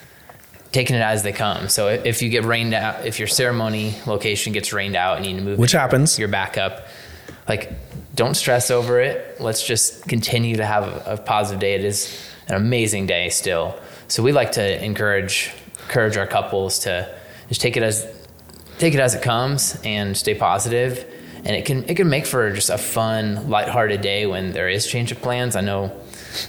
taking 0.71 0.97
it 0.97 1.01
as 1.03 1.23
they 1.23 1.33
come. 1.33 1.69
So 1.69 1.89
if 1.89 2.05
if 2.07 2.23
you 2.23 2.29
get 2.29 2.45
rained 2.45 2.75
out, 2.75 3.07
if 3.07 3.19
your 3.19 3.29
ceremony 3.29 3.95
location 4.07 4.53
gets 4.53 4.73
rained 4.73 4.97
out 4.97 5.17
and 5.17 5.27
you 5.27 5.33
need 5.33 5.39
to 5.39 5.45
move 5.45 5.59
Which 5.59 5.73
your- 5.73 5.81
happens. 5.81 6.19
your 6.19 6.29
backup, 6.29 6.87
like 7.49 7.73
don't 8.15 8.35
stress 8.35 8.71
over 8.71 9.01
it. 9.01 9.41
Let's 9.41 9.65
just 9.67 10.09
continue 10.09 10.57
to 10.57 10.67
have 10.67 10.85
a, 10.85 11.13
a 11.15 11.17
positive 11.17 11.61
day. 11.61 11.75
It 11.75 11.85
is 11.85 11.99
an 12.49 12.55
amazing 12.57 13.07
day 13.07 13.29
still. 13.31 13.79
So 14.09 14.23
we 14.23 14.33
like 14.33 14.53
to 14.53 14.85
encourage 14.85 15.53
encourage 15.88 16.17
our 16.17 16.26
couples 16.26 16.81
to 16.81 17.08
just 17.49 17.61
take 17.61 17.76
it 17.76 17.82
as 17.82 18.06
take 18.79 18.94
it 18.94 19.00
as 19.00 19.14
it 19.14 19.23
comes 19.23 19.81
and 19.85 20.17
stay 20.17 20.35
positive. 20.35 21.05
And 21.44 21.56
it 21.56 21.64
can 21.64 21.85
it 21.88 21.96
can 21.96 22.08
make 22.08 22.26
for 22.26 22.52
just 22.52 22.69
a 22.70 22.79
fun, 22.79 23.49
lighthearted 23.49 24.00
day 24.02 24.26
when 24.26 24.52
there 24.52 24.69
is 24.69 24.87
change 24.87 25.11
of 25.12 25.23
plans. 25.23 25.56
I 25.56 25.62
know 25.62 25.93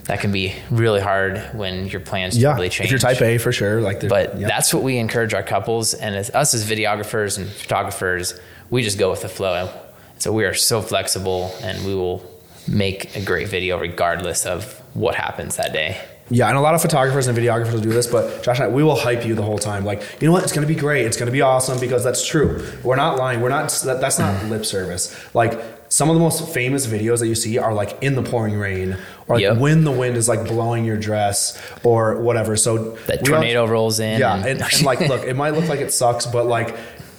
that 0.06 0.20
can 0.20 0.32
be 0.32 0.56
really 0.70 1.00
hard 1.00 1.38
when 1.54 1.88
your 1.88 2.02
plans 2.02 2.38
Yeah, 2.38 2.50
totally 2.50 2.70
change. 2.70 2.88
if 2.88 2.92
you're 2.92 3.00
type 3.00 3.22
A 3.22 3.38
for 3.38 3.52
sure, 3.52 3.82
like, 3.82 4.08
But 4.08 4.38
yeah. 4.38 4.48
that's 4.48 4.74
what 4.74 4.84
we 4.84 4.98
encourage 4.98 5.34
our 5.34 5.44
couples 5.44 5.94
and 5.94 6.16
as 6.16 6.30
us 6.32 6.54
as 6.54 6.70
videographers 6.70 7.38
and 7.38 7.48
photographers, 7.48 8.38
we 8.70 8.84
just 8.84 9.00
go 9.00 9.10
with 9.10 9.22
the 9.22 9.30
flow. 9.30 9.70
So 10.18 10.34
we 10.34 10.44
are 10.44 10.54
so 10.54 10.82
flexible 10.82 11.56
and 11.62 11.86
we 11.86 11.96
will 11.96 12.22
make 12.68 13.16
a 13.16 13.22
great 13.22 13.48
video 13.48 13.80
regardless 13.80 14.46
of 14.46 14.74
what 14.94 15.16
happens 15.16 15.56
that 15.56 15.72
day. 15.72 15.98
Yeah, 16.32 16.48
and 16.48 16.58
a 16.58 16.62
lot 16.62 16.76
of 16.76 16.82
photographers 16.82 17.26
and 17.28 17.38
videographers 17.38 17.74
will 17.74 17.82
do 17.82 17.90
this, 17.90 18.06
but 18.06 18.44
Josh 18.44 18.60
and 18.60 18.66
I, 18.66 18.68
we 18.70 18.84
will 18.84 18.96
hype 18.96 19.26
you 19.26 19.34
the 19.34 19.42
whole 19.42 19.58
time. 19.58 19.84
Like, 19.84 20.02
you 20.22 20.28
know 20.28 20.32
what? 20.32 20.44
It's 20.44 20.54
going 20.54 20.68
to 20.68 20.72
be 20.74 20.80
great. 20.80 21.06
It's 21.06 21.18
going 21.18 21.26
to 21.28 21.32
be 21.32 21.42
awesome 21.42 21.80
because 21.80 22.04
that's 22.04 22.26
true. 22.26 22.64
We're 22.84 22.96
not 22.98 23.18
lying. 23.18 23.42
We're 23.42 23.50
not. 23.50 23.70
That, 23.86 24.00
that's 24.00 24.20
not 24.20 24.46
lip 24.46 24.64
service. 24.66 25.16
Like 25.34 25.60
some 25.92 26.08
of 26.10 26.16
the 26.16 26.20
most 26.20 26.48
famous 26.54 26.86
videos 26.86 27.18
that 27.20 27.28
you 27.28 27.34
see 27.34 27.58
are 27.58 27.74
like 27.74 27.98
in 28.04 28.14
the 28.14 28.22
pouring 28.22 28.58
rain, 28.60 28.96
or 29.28 29.38
like 29.38 29.42
Yep. 29.42 29.58
when 29.58 29.84
the 29.86 29.92
wind 29.92 30.18
is 30.18 30.30
like 30.30 30.48
blowing 30.48 30.86
your 30.86 30.98
dress, 30.98 31.60
or 31.84 32.18
whatever. 32.22 32.56
So 32.56 32.92
That 33.08 33.26
tornado 33.26 33.66
rolls 33.66 34.00
in. 34.00 34.20
Yeah, 34.20 34.36
and- 34.36 34.46
and, 34.46 34.62
and 34.62 34.84
like, 34.84 35.00
look, 35.02 35.24
it 35.24 35.36
might 35.36 35.56
look 35.56 35.68
like 35.68 35.80
it 35.80 35.92
sucks, 35.92 36.26
but 36.28 36.46
like. 36.46 36.76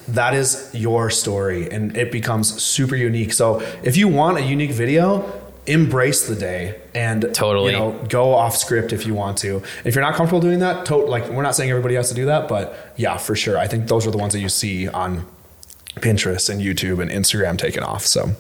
That 0.08 0.34
is 0.34 0.68
your 0.74 1.08
story, 1.10 1.70
and 1.70 1.96
it 1.96 2.10
becomes 2.10 2.60
super 2.60 2.96
unique. 2.96 3.32
So, 3.32 3.60
if 3.84 3.96
you 3.96 4.08
want 4.08 4.38
a 4.38 4.42
unique 4.42 4.72
video, 4.72 5.39
embrace 5.66 6.26
the 6.26 6.34
day 6.34 6.80
and 6.94 7.32
Totally. 7.34 7.72
you 7.72 7.78
know 7.78 7.92
go 8.08 8.34
off 8.34 8.56
script 8.56 8.92
if 8.92 9.06
you 9.06 9.14
want 9.14 9.38
to. 9.38 9.62
If 9.84 9.94
you're 9.94 10.04
not 10.04 10.14
comfortable 10.14 10.40
doing 10.40 10.60
that, 10.60 10.86
to- 10.86 10.96
like 10.96 11.28
we're 11.28 11.42
not 11.42 11.54
saying 11.54 11.70
everybody 11.70 11.94
has 11.94 12.08
to 12.08 12.14
do 12.14 12.26
that, 12.26 12.48
but 12.48 12.92
yeah, 12.96 13.16
for 13.16 13.36
sure. 13.36 13.58
I 13.58 13.66
think 13.66 13.88
those 13.88 14.06
are 14.06 14.10
the 14.10 14.18
ones 14.18 14.32
that 14.32 14.40
you 14.40 14.48
see 14.48 14.88
on 14.88 15.26
Pinterest 15.96 16.48
and 16.48 16.60
YouTube 16.60 17.00
and 17.00 17.10
Instagram 17.10 17.58
taking 17.58 17.82
off. 17.82 18.06
So, 18.06 18.30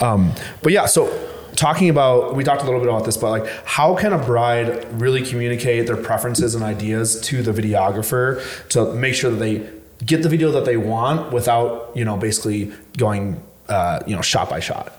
um, 0.00 0.32
but 0.62 0.72
yeah, 0.72 0.86
so 0.86 1.08
talking 1.56 1.90
about 1.90 2.34
we 2.34 2.42
talked 2.44 2.62
a 2.62 2.64
little 2.64 2.80
bit 2.80 2.88
about 2.88 3.04
this, 3.04 3.16
but 3.16 3.30
like 3.30 3.46
how 3.64 3.94
can 3.94 4.12
a 4.12 4.18
bride 4.18 4.86
really 5.00 5.24
communicate 5.24 5.86
their 5.86 5.96
preferences 5.96 6.54
and 6.54 6.64
ideas 6.64 7.20
to 7.22 7.42
the 7.42 7.52
videographer 7.52 8.42
to 8.70 8.94
make 8.94 9.14
sure 9.14 9.30
that 9.30 9.36
they 9.36 9.68
get 10.04 10.22
the 10.22 10.28
video 10.28 10.50
that 10.52 10.64
they 10.64 10.78
want 10.78 11.32
without 11.32 11.90
you 11.94 12.04
know 12.04 12.16
basically 12.16 12.72
going 12.96 13.42
uh, 13.68 14.00
you 14.06 14.16
know 14.16 14.22
shot 14.22 14.48
by 14.48 14.60
shot. 14.60 14.96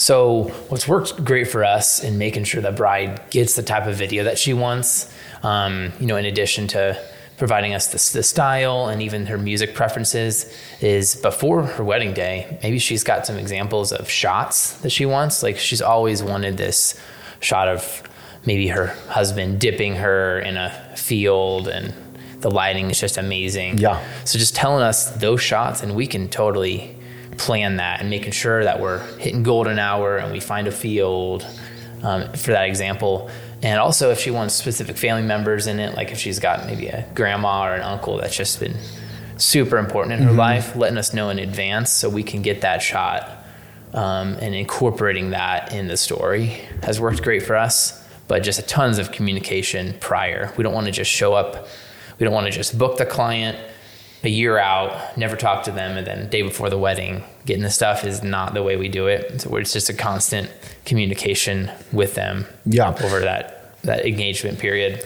So, 0.00 0.44
what's 0.70 0.88
worked 0.88 1.22
great 1.26 1.48
for 1.48 1.62
us 1.62 2.02
in 2.02 2.16
making 2.16 2.44
sure 2.44 2.62
that 2.62 2.74
bride 2.74 3.20
gets 3.28 3.54
the 3.54 3.62
type 3.62 3.86
of 3.86 3.96
video 3.96 4.24
that 4.24 4.38
she 4.38 4.54
wants, 4.54 5.12
um, 5.42 5.92
you 6.00 6.06
know, 6.06 6.16
in 6.16 6.24
addition 6.24 6.68
to 6.68 6.98
providing 7.36 7.74
us 7.74 7.88
the, 7.88 8.18
the 8.18 8.22
style 8.22 8.86
and 8.86 9.02
even 9.02 9.26
her 9.26 9.36
music 9.36 9.74
preferences, 9.74 10.56
is 10.80 11.16
before 11.16 11.64
her 11.64 11.84
wedding 11.84 12.14
day, 12.14 12.58
maybe 12.62 12.78
she's 12.78 13.04
got 13.04 13.26
some 13.26 13.36
examples 13.36 13.92
of 13.92 14.08
shots 14.08 14.78
that 14.78 14.88
she 14.88 15.04
wants. 15.04 15.42
Like, 15.42 15.58
she's 15.58 15.82
always 15.82 16.22
wanted 16.22 16.56
this 16.56 16.98
shot 17.40 17.68
of 17.68 18.02
maybe 18.46 18.68
her 18.68 18.86
husband 19.08 19.60
dipping 19.60 19.96
her 19.96 20.40
in 20.40 20.56
a 20.56 20.70
field 20.96 21.68
and 21.68 21.92
the 22.40 22.50
lighting 22.50 22.90
is 22.90 22.98
just 22.98 23.18
amazing. 23.18 23.76
Yeah. 23.76 24.02
So 24.24 24.38
just 24.38 24.56
telling 24.56 24.82
us 24.82 25.10
those 25.10 25.42
shots, 25.42 25.82
and 25.82 25.94
we 25.94 26.06
can 26.06 26.30
totally 26.30 26.96
plan 27.40 27.76
that 27.76 28.00
and 28.00 28.10
making 28.10 28.32
sure 28.32 28.62
that 28.62 28.80
we're 28.80 29.04
hitting 29.16 29.42
golden 29.42 29.78
hour 29.78 30.18
and 30.18 30.30
we 30.30 30.40
find 30.40 30.68
a 30.68 30.72
field 30.72 31.44
um, 32.02 32.32
for 32.34 32.52
that 32.52 32.68
example. 32.68 33.30
And 33.62 33.80
also, 33.80 34.10
if 34.10 34.20
she 34.20 34.30
wants 34.30 34.54
specific 34.54 34.96
family 34.96 35.22
members 35.22 35.66
in 35.66 35.80
it, 35.80 35.94
like 35.96 36.12
if 36.12 36.18
she's 36.18 36.38
got 36.38 36.66
maybe 36.66 36.88
a 36.88 37.06
grandma 37.14 37.66
or 37.66 37.74
an 37.74 37.82
uncle 37.82 38.18
that's 38.18 38.36
just 38.36 38.60
been 38.60 38.76
super 39.36 39.78
important 39.78 40.20
in 40.20 40.26
her 40.26 40.32
life, 40.32 40.76
letting 40.76 40.98
us 40.98 41.12
know 41.14 41.30
in 41.30 41.38
advance 41.38 41.90
so 41.90 42.08
we 42.08 42.22
can 42.22 42.42
get 42.42 42.60
that 42.60 42.82
shot 42.82 43.44
um, 43.94 44.36
and 44.40 44.54
incorporating 44.54 45.30
that 45.30 45.72
in 45.72 45.88
the 45.88 45.96
story 45.96 46.58
has 46.82 47.00
worked 47.00 47.22
great 47.22 47.42
for 47.42 47.56
us. 47.56 47.96
But 48.28 48.42
just 48.42 48.58
a 48.58 48.62
tons 48.62 48.98
of 48.98 49.12
communication 49.12 49.94
prior. 49.98 50.52
We 50.56 50.62
don't 50.62 50.72
want 50.74 50.86
to 50.86 50.92
just 50.92 51.10
show 51.10 51.34
up. 51.34 51.66
We 52.18 52.24
don't 52.24 52.34
want 52.34 52.46
to 52.46 52.52
just 52.52 52.78
book 52.78 52.96
the 52.96 53.06
client 53.06 53.58
a 54.22 54.28
year 54.28 54.58
out, 54.58 55.16
never 55.16 55.36
talk 55.36 55.64
to 55.64 55.70
them, 55.70 55.96
and 55.96 56.06
then 56.06 56.28
day 56.28 56.42
before 56.42 56.68
the 56.70 56.78
wedding, 56.78 57.24
getting 57.46 57.62
the 57.62 57.70
stuff 57.70 58.04
is 58.04 58.22
not 58.22 58.54
the 58.54 58.62
way 58.62 58.76
we 58.76 58.88
do 58.88 59.06
it. 59.06 59.40
So 59.40 59.56
it's 59.56 59.72
just 59.72 59.88
a 59.88 59.94
constant 59.94 60.50
communication 60.84 61.70
with 61.92 62.14
them. 62.14 62.46
Yeah. 62.66 62.90
Over 63.02 63.20
that 63.20 63.56
that 63.82 64.04
engagement 64.04 64.58
period. 64.58 65.02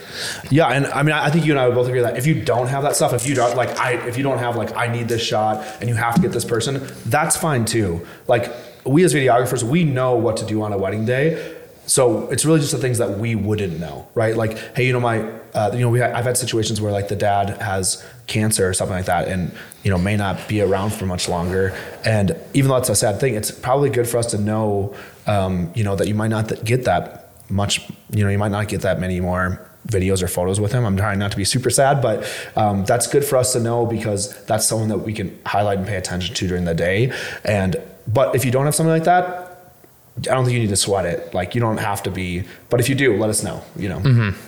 Yeah, 0.51 0.67
and 0.67 0.87
I 0.87 1.05
mean, 1.05 1.15
I 1.15 1.31
think 1.31 1.47
you 1.47 1.53
and 1.53 1.61
I 1.61 1.69
would 1.69 1.77
both 1.77 1.87
agree 1.87 2.01
that 2.01 2.19
if 2.19 2.27
you 2.27 2.43
don't 2.43 2.67
have 2.67 2.83
that 2.83 2.97
stuff, 2.97 3.13
if 3.13 3.25
you 3.25 3.37
don't 3.37 3.57
like, 3.57 3.79
I 3.79 3.93
if 4.09 4.17
you 4.17 4.25
don't 4.25 4.39
have 4.39 4.57
like, 4.57 4.75
I 4.77 4.89
need 4.89 5.09
this 5.09 5.23
shot, 5.23 5.65
and 5.81 5.89
you 5.89 5.95
have 5.95 6.17
to 6.17 6.21
get 6.21 6.33
this 6.33 6.45
person, 6.45 6.85
that's 7.07 7.37
fine 7.37 7.67
too. 7.67 8.05
Like 8.27 8.53
we 8.85 9.05
as 9.05 9.15
videographers, 9.15 9.63
we 9.63 9.85
know 9.85 10.17
what 10.17 10.37
to 10.39 10.47
do 10.47 10.63
on 10.63 10.73
a 10.73 10.79
wedding 10.79 11.05
day. 11.05 11.57
So 11.87 12.29
it's 12.31 12.45
really 12.45 12.61
just 12.61 12.73
the 12.73 12.79
things 12.79 12.99
that 12.99 13.19
we 13.19 13.35
wouldn't 13.35 13.79
know, 13.79 14.09
right? 14.15 14.35
Like, 14.37 14.57
hey, 14.75 14.87
you 14.87 14.93
know, 14.93 15.01
my, 15.01 15.31
uh, 15.55 15.71
you 15.73 15.81
know, 15.81 15.89
we 15.89 16.03
I've 16.03 16.25
had 16.25 16.37
situations 16.37 16.81
where 16.81 16.93
like 16.93 17.09
the 17.09 17.17
dad 17.17 17.61
has 17.61 18.05
cancer 18.27 18.69
or 18.69 18.75
something 18.75 18.97
like 18.97 19.07
that, 19.07 19.29
and 19.29 19.53
you 19.83 19.91
know, 19.91 19.99
may 19.99 20.17
not 20.17 20.49
be 20.49 20.61
around 20.61 20.93
for 20.93 21.07
much 21.07 21.29
longer. 21.29 21.77
And 22.05 22.37
even 22.55 22.69
though 22.69 22.77
it's 22.77 22.89
a 22.89 22.95
sad 22.95 23.21
thing, 23.21 23.35
it's 23.35 23.51
probably 23.51 23.91
good 23.91 24.09
for 24.09 24.19
us 24.19 24.27
to 24.33 24.39
know 24.39 24.95
um, 25.27 25.73
you 25.75 25.85
know, 25.85 25.97
that 25.97 26.09
you 26.09 26.15
might 26.15 26.29
not 26.29 26.65
get 26.65 26.85
that 26.85 27.31
much, 27.49 27.89
you 28.11 28.25
know, 28.25 28.31
you 28.31 28.39
might 28.39 28.51
not 28.51 28.69
get 28.69 28.83
that 28.83 29.01
many 29.01 29.21
more 29.21 29.61
videos 29.89 30.23
or 30.23 30.29
photos 30.29 30.61
with 30.61 30.73
him. 30.73 30.85
I'm 30.85 30.97
trying 30.97 31.19
not 31.19 31.31
to 31.33 31.37
be 31.37 31.45
super 31.45 31.71
sad, 31.71 32.01
but 32.01 32.27
um, 32.57 32.85
that's 32.85 33.07
good 33.07 33.25
for 33.25 33.37
us 33.37 33.53
to 33.53 33.61
know 33.61 33.85
because 33.87 34.45
that's 34.47 34.67
someone 34.67 34.89
that 34.89 34.99
we 34.99 35.13
can 35.13 35.39
highlight 35.45 35.79
and 35.79 35.87
pay 35.87 35.97
attention 35.97 36.35
to 36.35 36.49
during 36.49 36.65
the 36.65 36.75
day. 36.75 37.13
And 37.45 37.77
but 38.07 38.35
if 38.35 38.45
you 38.45 38.51
don't 38.51 38.65
have 38.65 38.75
something 38.75 38.93
like 38.93 39.05
that, 39.05 39.73
I 40.19 40.35
don't 40.35 40.45
think 40.45 40.55
you 40.55 40.61
need 40.61 40.69
to 40.69 40.77
sweat 40.77 41.07
it. 41.07 41.35
Like 41.35 41.55
you 41.55 41.61
don't 41.61 41.79
have 41.79 42.03
to 42.05 42.11
be, 42.11 42.45
but 42.71 42.81
if 42.81 42.89
you 42.89 42.95
do, 42.95 43.17
let 43.17 43.31
us 43.31 43.43
know. 43.43 43.63
You 43.77 43.89
know. 43.91 43.99
Mm-hmm. 43.99 44.41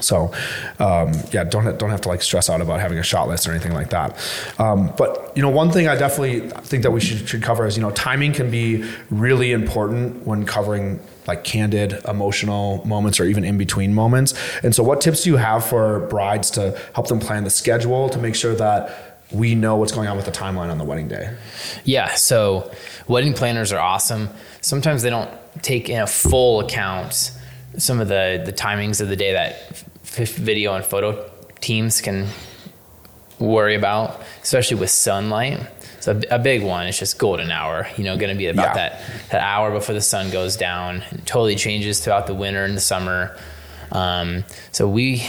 So, 0.00 0.32
um, 0.78 1.12
yeah, 1.32 1.44
don't 1.44 1.78
don't 1.78 1.90
have 1.90 2.00
to 2.02 2.08
like 2.08 2.22
stress 2.22 2.50
out 2.50 2.60
about 2.60 2.80
having 2.80 2.98
a 2.98 3.02
shot 3.02 3.28
list 3.28 3.46
or 3.46 3.52
anything 3.52 3.72
like 3.72 3.90
that. 3.90 4.18
Um, 4.58 4.92
but 4.96 5.32
you 5.36 5.42
know, 5.42 5.50
one 5.50 5.70
thing 5.70 5.86
I 5.88 5.96
definitely 5.96 6.48
think 6.62 6.82
that 6.82 6.90
we 6.90 7.00
should 7.00 7.28
should 7.28 7.42
cover 7.42 7.66
is 7.66 7.76
you 7.76 7.82
know 7.82 7.90
timing 7.90 8.32
can 8.32 8.50
be 8.50 8.84
really 9.10 9.52
important 9.52 10.26
when 10.26 10.44
covering 10.46 11.00
like 11.26 11.44
candid 11.44 12.04
emotional 12.06 12.84
moments 12.86 13.20
or 13.20 13.24
even 13.24 13.44
in 13.44 13.56
between 13.56 13.94
moments. 13.94 14.34
And 14.62 14.74
so, 14.74 14.82
what 14.82 15.00
tips 15.00 15.22
do 15.24 15.30
you 15.30 15.36
have 15.36 15.64
for 15.64 16.00
brides 16.08 16.50
to 16.52 16.78
help 16.94 17.08
them 17.08 17.20
plan 17.20 17.44
the 17.44 17.50
schedule 17.50 18.08
to 18.10 18.18
make 18.18 18.34
sure 18.34 18.54
that 18.56 19.20
we 19.30 19.54
know 19.54 19.76
what's 19.76 19.92
going 19.92 20.08
on 20.08 20.16
with 20.16 20.26
the 20.26 20.32
timeline 20.32 20.70
on 20.70 20.78
the 20.78 20.84
wedding 20.84 21.08
day? 21.08 21.34
Yeah, 21.84 22.14
so 22.14 22.70
wedding 23.08 23.32
planners 23.32 23.72
are 23.72 23.80
awesome. 23.80 24.28
Sometimes 24.60 25.02
they 25.02 25.10
don't 25.10 25.30
take 25.62 25.88
in 25.88 26.00
a 26.00 26.06
full 26.06 26.60
account 26.60 27.30
some 27.78 28.00
of 28.00 28.08
the 28.08 28.42
the 28.44 28.52
timings 28.52 29.00
of 29.00 29.08
the 29.08 29.16
day 29.16 29.32
that 29.32 29.52
f- 30.02 30.28
video 30.34 30.74
and 30.74 30.84
photo 30.84 31.30
teams 31.60 32.00
can 32.00 32.28
worry 33.38 33.74
about, 33.74 34.22
especially 34.42 34.76
with 34.78 34.90
sunlight. 34.90 35.60
So 36.00 36.20
a, 36.30 36.36
a 36.36 36.38
big 36.38 36.62
one 36.62 36.86
is 36.86 36.98
just 36.98 37.18
golden 37.18 37.50
hour. 37.50 37.88
You 37.96 38.04
know, 38.04 38.16
going 38.16 38.32
to 38.32 38.38
be 38.38 38.46
about 38.46 38.76
Yeah. 38.76 38.90
that 38.90 39.00
that 39.30 39.40
hour 39.42 39.70
before 39.70 39.94
the 39.94 40.00
sun 40.00 40.30
goes 40.30 40.56
down. 40.56 41.02
It 41.10 41.26
totally 41.26 41.56
changes 41.56 42.00
throughout 42.00 42.26
the 42.26 42.34
winter 42.34 42.64
and 42.64 42.76
the 42.76 42.80
summer. 42.80 43.36
Um, 43.92 44.44
so 44.72 44.88
we, 44.88 45.26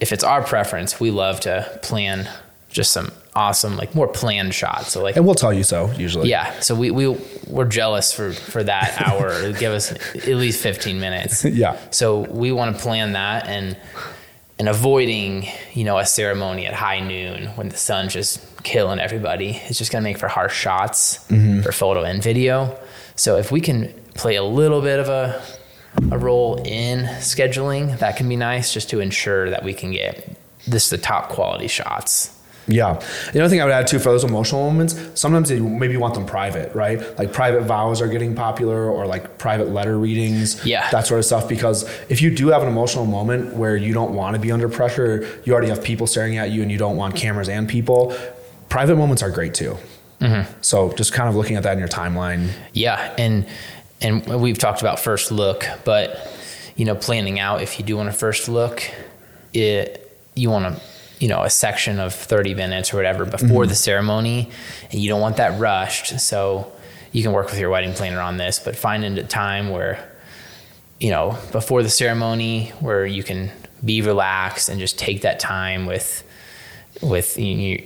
if 0.00 0.12
it's 0.12 0.24
our 0.24 0.42
preference, 0.42 0.98
we 1.00 1.10
love 1.10 1.40
to 1.40 1.78
plan 1.82 2.28
just 2.70 2.92
some 2.92 3.10
awesome, 3.36 3.76
like 3.76 3.94
more 3.94 4.08
planned 4.08 4.54
shots. 4.54 4.92
So 4.92 5.02
like 5.02 5.16
And 5.16 5.26
we'll 5.26 5.34
tell 5.34 5.52
you 5.52 5.64
so 5.64 5.90
usually. 5.92 6.28
yeah, 6.28 6.58
so 6.60 6.74
we 6.74 6.90
we 6.90 7.08
we're 7.46 7.66
jealous 7.66 8.12
for 8.12 8.32
for 8.32 8.62
that 8.64 9.00
hour. 9.06 9.52
Give 9.52 9.72
us 9.72 9.92
at 9.92 10.26
least 10.26 10.60
fifteen 10.62 11.00
minutes. 11.00 11.44
Yeah. 11.54 11.78
So 11.90 12.20
we 12.20 12.50
want 12.50 12.76
to 12.76 12.82
plan 12.82 13.12
that 13.12 13.46
and 13.46 13.76
and 14.58 14.68
avoiding 14.68 15.46
you 15.72 15.84
know 15.84 15.98
a 15.98 16.06
ceremony 16.06 16.66
at 16.66 16.74
high 16.74 17.00
noon 17.00 17.46
when 17.56 17.68
the 17.68 17.76
sun's 17.76 18.12
just 18.12 18.40
killing 18.64 18.98
everybody. 18.98 19.60
It's 19.66 19.78
just 19.78 19.92
gonna 19.92 20.02
make 20.02 20.18
for 20.18 20.28
harsh 20.28 20.56
shots 20.56 21.18
mm-hmm. 21.28 21.62
for 21.62 21.70
photo 21.70 22.02
and 22.02 22.22
video. 22.22 22.76
So 23.14 23.36
if 23.36 23.52
we 23.52 23.60
can 23.60 23.92
play 24.14 24.36
a 24.36 24.42
little 24.42 24.80
bit 24.80 24.98
of 24.98 25.08
a 25.08 25.42
a 26.10 26.18
role 26.18 26.60
in 26.64 27.04
scheduling, 27.20 27.98
that 27.98 28.16
can 28.16 28.28
be 28.28 28.36
nice 28.36 28.72
just 28.72 28.90
to 28.90 29.00
ensure 29.00 29.50
that 29.50 29.62
we 29.62 29.72
can 29.72 29.92
get 29.92 30.36
this 30.66 30.90
the 30.90 30.98
top 30.98 31.28
quality 31.28 31.68
shots. 31.68 32.33
Yeah. 32.66 33.00
The 33.32 33.40
other 33.40 33.48
thing 33.48 33.60
I 33.60 33.64
would 33.64 33.72
add 33.72 33.86
too 33.86 33.98
for 33.98 34.10
those 34.10 34.24
emotional 34.24 34.62
moments, 34.64 34.98
sometimes 35.14 35.50
you 35.50 35.68
maybe 35.68 35.96
want 35.96 36.14
them 36.14 36.24
private, 36.24 36.74
right? 36.74 36.98
Like 37.18 37.32
private 37.32 37.62
vows 37.64 38.00
are 38.00 38.08
getting 38.08 38.34
popular 38.34 38.90
or 38.90 39.06
like 39.06 39.36
private 39.38 39.68
letter 39.70 39.98
readings, 39.98 40.64
Yeah. 40.64 40.88
that 40.90 41.06
sort 41.06 41.18
of 41.18 41.24
stuff. 41.26 41.48
Because 41.48 41.82
if 42.08 42.22
you 42.22 42.30
do 42.34 42.48
have 42.48 42.62
an 42.62 42.68
emotional 42.68 43.04
moment 43.06 43.54
where 43.54 43.76
you 43.76 43.92
don't 43.92 44.14
want 44.14 44.34
to 44.34 44.40
be 44.40 44.50
under 44.50 44.68
pressure, 44.68 45.26
you 45.44 45.52
already 45.52 45.68
have 45.68 45.82
people 45.82 46.06
staring 46.06 46.38
at 46.38 46.50
you 46.50 46.62
and 46.62 46.72
you 46.72 46.78
don't 46.78 46.96
want 46.96 47.16
cameras 47.16 47.48
and 47.48 47.68
people, 47.68 48.16
private 48.68 48.96
moments 48.96 49.22
are 49.22 49.30
great 49.30 49.52
too. 49.54 49.76
Mm-hmm. 50.20 50.50
So 50.62 50.92
just 50.94 51.12
kind 51.12 51.28
of 51.28 51.34
looking 51.36 51.56
at 51.56 51.64
that 51.64 51.74
in 51.74 51.78
your 51.78 51.88
timeline. 51.88 52.48
Yeah, 52.72 53.14
and 53.18 53.46
and 54.00 54.24
we've 54.26 54.58
talked 54.58 54.80
about 54.80 54.98
first 55.00 55.30
look, 55.30 55.66
but 55.84 56.30
you 56.76 56.84
know, 56.84 56.94
planning 56.94 57.38
out 57.38 57.62
if 57.62 57.78
you 57.78 57.84
do 57.84 57.96
want 57.96 58.08
a 58.08 58.12
first 58.12 58.48
look, 58.48 58.82
it 59.52 60.00
you 60.34 60.50
want 60.50 60.74
to 60.76 60.82
you 61.18 61.28
know 61.28 61.42
a 61.42 61.50
section 61.50 62.00
of 62.00 62.14
30 62.14 62.54
minutes 62.54 62.92
or 62.92 62.96
whatever 62.96 63.24
before 63.24 63.62
mm-hmm. 63.62 63.68
the 63.68 63.74
ceremony, 63.74 64.50
and 64.90 65.00
you 65.00 65.08
don't 65.08 65.20
want 65.20 65.36
that 65.36 65.58
rushed. 65.58 66.20
So 66.20 66.72
you 67.12 67.22
can 67.22 67.32
work 67.32 67.46
with 67.46 67.58
your 67.58 67.70
wedding 67.70 67.92
planner 67.92 68.20
on 68.20 68.36
this, 68.36 68.58
but 68.58 68.76
finding 68.76 69.16
a 69.18 69.24
time 69.24 69.70
where 69.70 70.10
you 71.00 71.10
know 71.10 71.38
before 71.52 71.82
the 71.82 71.90
ceremony 71.90 72.68
where 72.80 73.06
you 73.06 73.22
can 73.22 73.50
be 73.84 74.02
relaxed 74.02 74.68
and 74.68 74.80
just 74.80 74.98
take 74.98 75.22
that 75.22 75.38
time 75.38 75.86
with 75.86 76.22
with 77.02 77.38
you, 77.38 77.84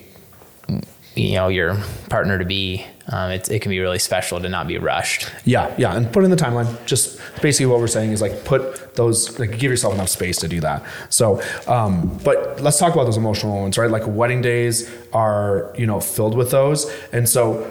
you 1.15 1.35
know 1.35 1.49
your 1.49 1.77
partner 2.09 2.39
to 2.39 2.45
be 2.45 2.87
um, 3.11 3.31
it, 3.31 3.51
it 3.51 3.61
can 3.61 3.71
be 3.71 3.81
really 3.81 3.99
special 3.99 4.41
to 4.41 4.49
not 4.49 4.67
be 4.67 4.79
rushed 4.79 5.31
Yeah, 5.45 5.75
yeah, 5.79 5.97
and 5.97 6.13
put 6.13 6.25
in 6.25 6.31
the 6.31 6.37
timeline. 6.37 6.69
Just 6.87 7.19
basically 7.41 7.67
what 7.67 7.81
we're 7.81 7.87
saying 7.87 8.13
is 8.13 8.21
like 8.21 8.45
put 8.45 8.95
those, 8.95 9.39
like 9.39 9.59
give 9.59 9.71
yourself 9.71 9.95
enough 9.95 10.09
space 10.09 10.37
to 10.39 10.49
do 10.49 10.61
that. 10.61 10.85
So, 11.09 11.41
um, 11.67 12.19
but 12.25 12.61
let's 12.61 12.79
talk 12.79 12.93
about 12.93 13.05
those 13.05 13.17
emotional 13.17 13.55
moments, 13.55 13.79
right? 13.79 13.91
Like 13.91 14.07
wedding 14.07 14.43
days 14.43 14.91
are, 15.13 15.73
you 15.77 15.87
know, 15.87 16.01
filled 16.01 16.37
with 16.37 16.51
those, 16.51 16.91
and 17.13 17.29
so 17.29 17.71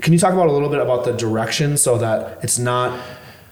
can 0.00 0.12
you 0.12 0.18
talk 0.18 0.32
about 0.32 0.48
a 0.48 0.52
little 0.52 0.68
bit 0.68 0.80
about 0.80 1.04
the 1.04 1.12
direction 1.12 1.76
so 1.76 1.96
that 1.98 2.42
it's 2.42 2.58
not, 2.58 3.00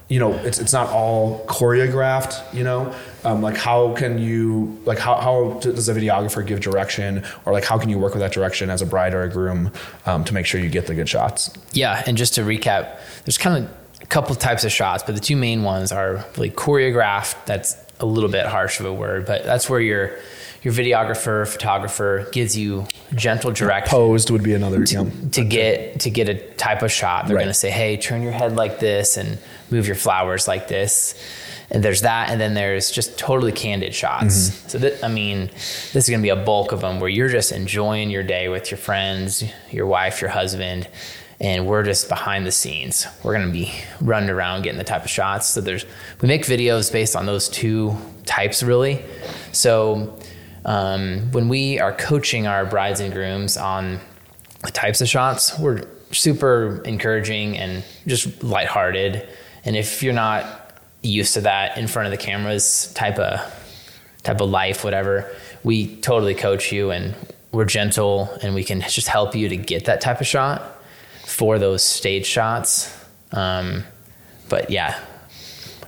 you 0.08 0.18
know, 0.18 0.32
it's 0.32 0.58
it's 0.58 0.72
not 0.72 0.88
all 0.90 1.44
choreographed, 1.46 2.54
you 2.54 2.64
know? 2.64 2.94
Um, 3.24 3.40
like 3.40 3.56
how 3.56 3.94
can 3.94 4.18
you 4.18 4.78
like 4.84 4.98
how, 4.98 5.14
how 5.16 5.58
does 5.60 5.88
a 5.88 5.94
videographer 5.94 6.46
give 6.46 6.60
direction? 6.60 7.24
Or 7.44 7.52
like 7.52 7.64
how 7.64 7.78
can 7.78 7.88
you 7.88 7.98
work 7.98 8.12
with 8.12 8.20
that 8.20 8.32
direction 8.32 8.68
as 8.68 8.82
a 8.82 8.86
bride 8.86 9.14
or 9.14 9.22
a 9.22 9.28
groom 9.28 9.72
um, 10.06 10.24
to 10.24 10.34
make 10.34 10.46
sure 10.46 10.60
you 10.60 10.68
get 10.68 10.86
the 10.86 10.94
good 10.94 11.08
shots? 11.08 11.50
Yeah 11.72 12.02
and 12.06 12.16
just 12.16 12.34
to 12.34 12.42
recap 12.42 12.98
there's 13.24 13.38
kind 13.38 13.64
of 13.64 13.70
a 14.02 14.06
couple 14.06 14.34
types 14.34 14.64
of 14.64 14.72
shots 14.72 15.02
but 15.02 15.14
the 15.14 15.20
two 15.20 15.36
main 15.36 15.62
ones 15.62 15.92
are 15.92 16.24
really 16.36 16.50
choreographed. 16.50 17.36
That's 17.46 17.76
a 18.00 18.06
little 18.06 18.30
bit 18.30 18.46
harsh 18.46 18.80
of 18.80 18.86
a 18.86 18.92
word 18.92 19.24
but 19.26 19.44
that's 19.44 19.70
where 19.70 19.80
your 19.80 20.18
your 20.62 20.72
videographer 20.72 21.46
photographer 21.46 22.28
gives 22.32 22.56
you 22.56 22.86
gentle 23.14 23.50
direction 23.50 23.90
posed 23.90 24.30
would 24.30 24.42
be 24.42 24.54
another 24.54 24.84
yeah. 24.84 25.04
to 25.32 25.44
get 25.44 26.00
to 26.00 26.10
get 26.10 26.28
a 26.28 26.34
type 26.34 26.82
of 26.82 26.92
shot. 26.92 27.26
They're 27.26 27.36
Right. 27.36 27.42
going 27.42 27.50
to 27.52 27.58
say 27.58 27.70
hey 27.70 27.96
turn 27.96 28.22
your 28.22 28.32
head 28.32 28.54
like 28.56 28.78
this 28.78 29.16
and 29.16 29.38
move 29.70 29.86
your 29.86 29.96
flowers 29.96 30.46
like 30.46 30.68
this. 30.68 31.14
And 31.70 31.82
there's 31.82 32.02
that 32.02 32.30
and 32.30 32.40
then 32.40 32.54
there's 32.54 32.90
just 32.90 33.18
totally 33.18 33.52
candid 33.52 33.94
shots. 33.94 34.50
Mm-hmm. 34.50 34.68
so 34.68 34.78
that 34.78 35.02
i 35.04 35.08
mean 35.08 35.46
this 35.92 35.96
is 35.96 36.08
going 36.08 36.20
to 36.20 36.22
be 36.22 36.28
a 36.28 36.36
bulk 36.36 36.72
of 36.72 36.80
them 36.80 37.00
where 37.00 37.10
you're 37.10 37.28
just 37.28 37.50
enjoying 37.52 38.10
your 38.10 38.22
day 38.22 38.48
with 38.48 38.70
your 38.70 38.78
friends 38.78 39.42
your 39.70 39.86
wife 39.86 40.20
your 40.20 40.30
husband 40.30 40.86
and 41.40 41.66
we're 41.66 41.82
just 41.82 42.08
behind 42.08 42.46
the 42.46 42.52
scenes. 42.52 43.04
We're 43.24 43.34
going 43.36 43.48
to 43.48 43.52
be 43.52 43.72
running 44.00 44.30
around 44.30 44.62
getting 44.62 44.78
the 44.78 44.84
type 44.84 45.02
of 45.02 45.10
shots. 45.10 45.48
So 45.48 45.60
there's 45.60 45.84
we 46.20 46.28
make 46.28 46.42
videos 46.44 46.92
based 46.92 47.16
on 47.16 47.26
those 47.26 47.48
two 47.48 47.96
types 48.26 48.62
really. 48.62 49.04
So 49.50 50.16
um, 50.64 51.30
when 51.32 51.48
we 51.48 51.78
are 51.80 51.92
coaching 51.92 52.46
our 52.46 52.64
brides 52.64 53.00
and 53.00 53.12
grooms 53.12 53.56
on 53.56 53.98
the 54.64 54.70
types 54.70 55.00
of 55.00 55.08
shots, 55.08 55.58
we're 55.58 55.82
super 56.12 56.82
encouraging 56.84 57.56
and 57.58 57.84
just 58.06 58.42
lighthearted. 58.42 59.28
And 59.64 59.76
if 59.76 60.02
you're 60.02 60.12
not 60.12 60.80
used 61.02 61.34
to 61.34 61.40
that 61.42 61.76
in 61.78 61.88
front 61.88 62.06
of 62.06 62.10
the 62.12 62.24
cameras 62.24 62.92
type 62.94 63.18
of 63.18 63.40
type 64.22 64.40
of 64.40 64.48
life, 64.50 64.84
whatever, 64.84 65.30
we 65.64 65.96
totally 65.96 66.34
coach 66.34 66.70
you 66.70 66.90
and 66.90 67.14
we're 67.50 67.64
gentle 67.64 68.30
and 68.42 68.54
we 68.54 68.62
can 68.62 68.80
just 68.82 69.08
help 69.08 69.34
you 69.34 69.48
to 69.48 69.56
get 69.56 69.86
that 69.86 70.00
type 70.00 70.20
of 70.20 70.26
shot 70.26 70.62
for 71.26 71.58
those 71.58 71.82
stage 71.82 72.26
shots. 72.26 72.96
Um, 73.32 73.84
but 74.48 74.70
yeah, 74.70 74.98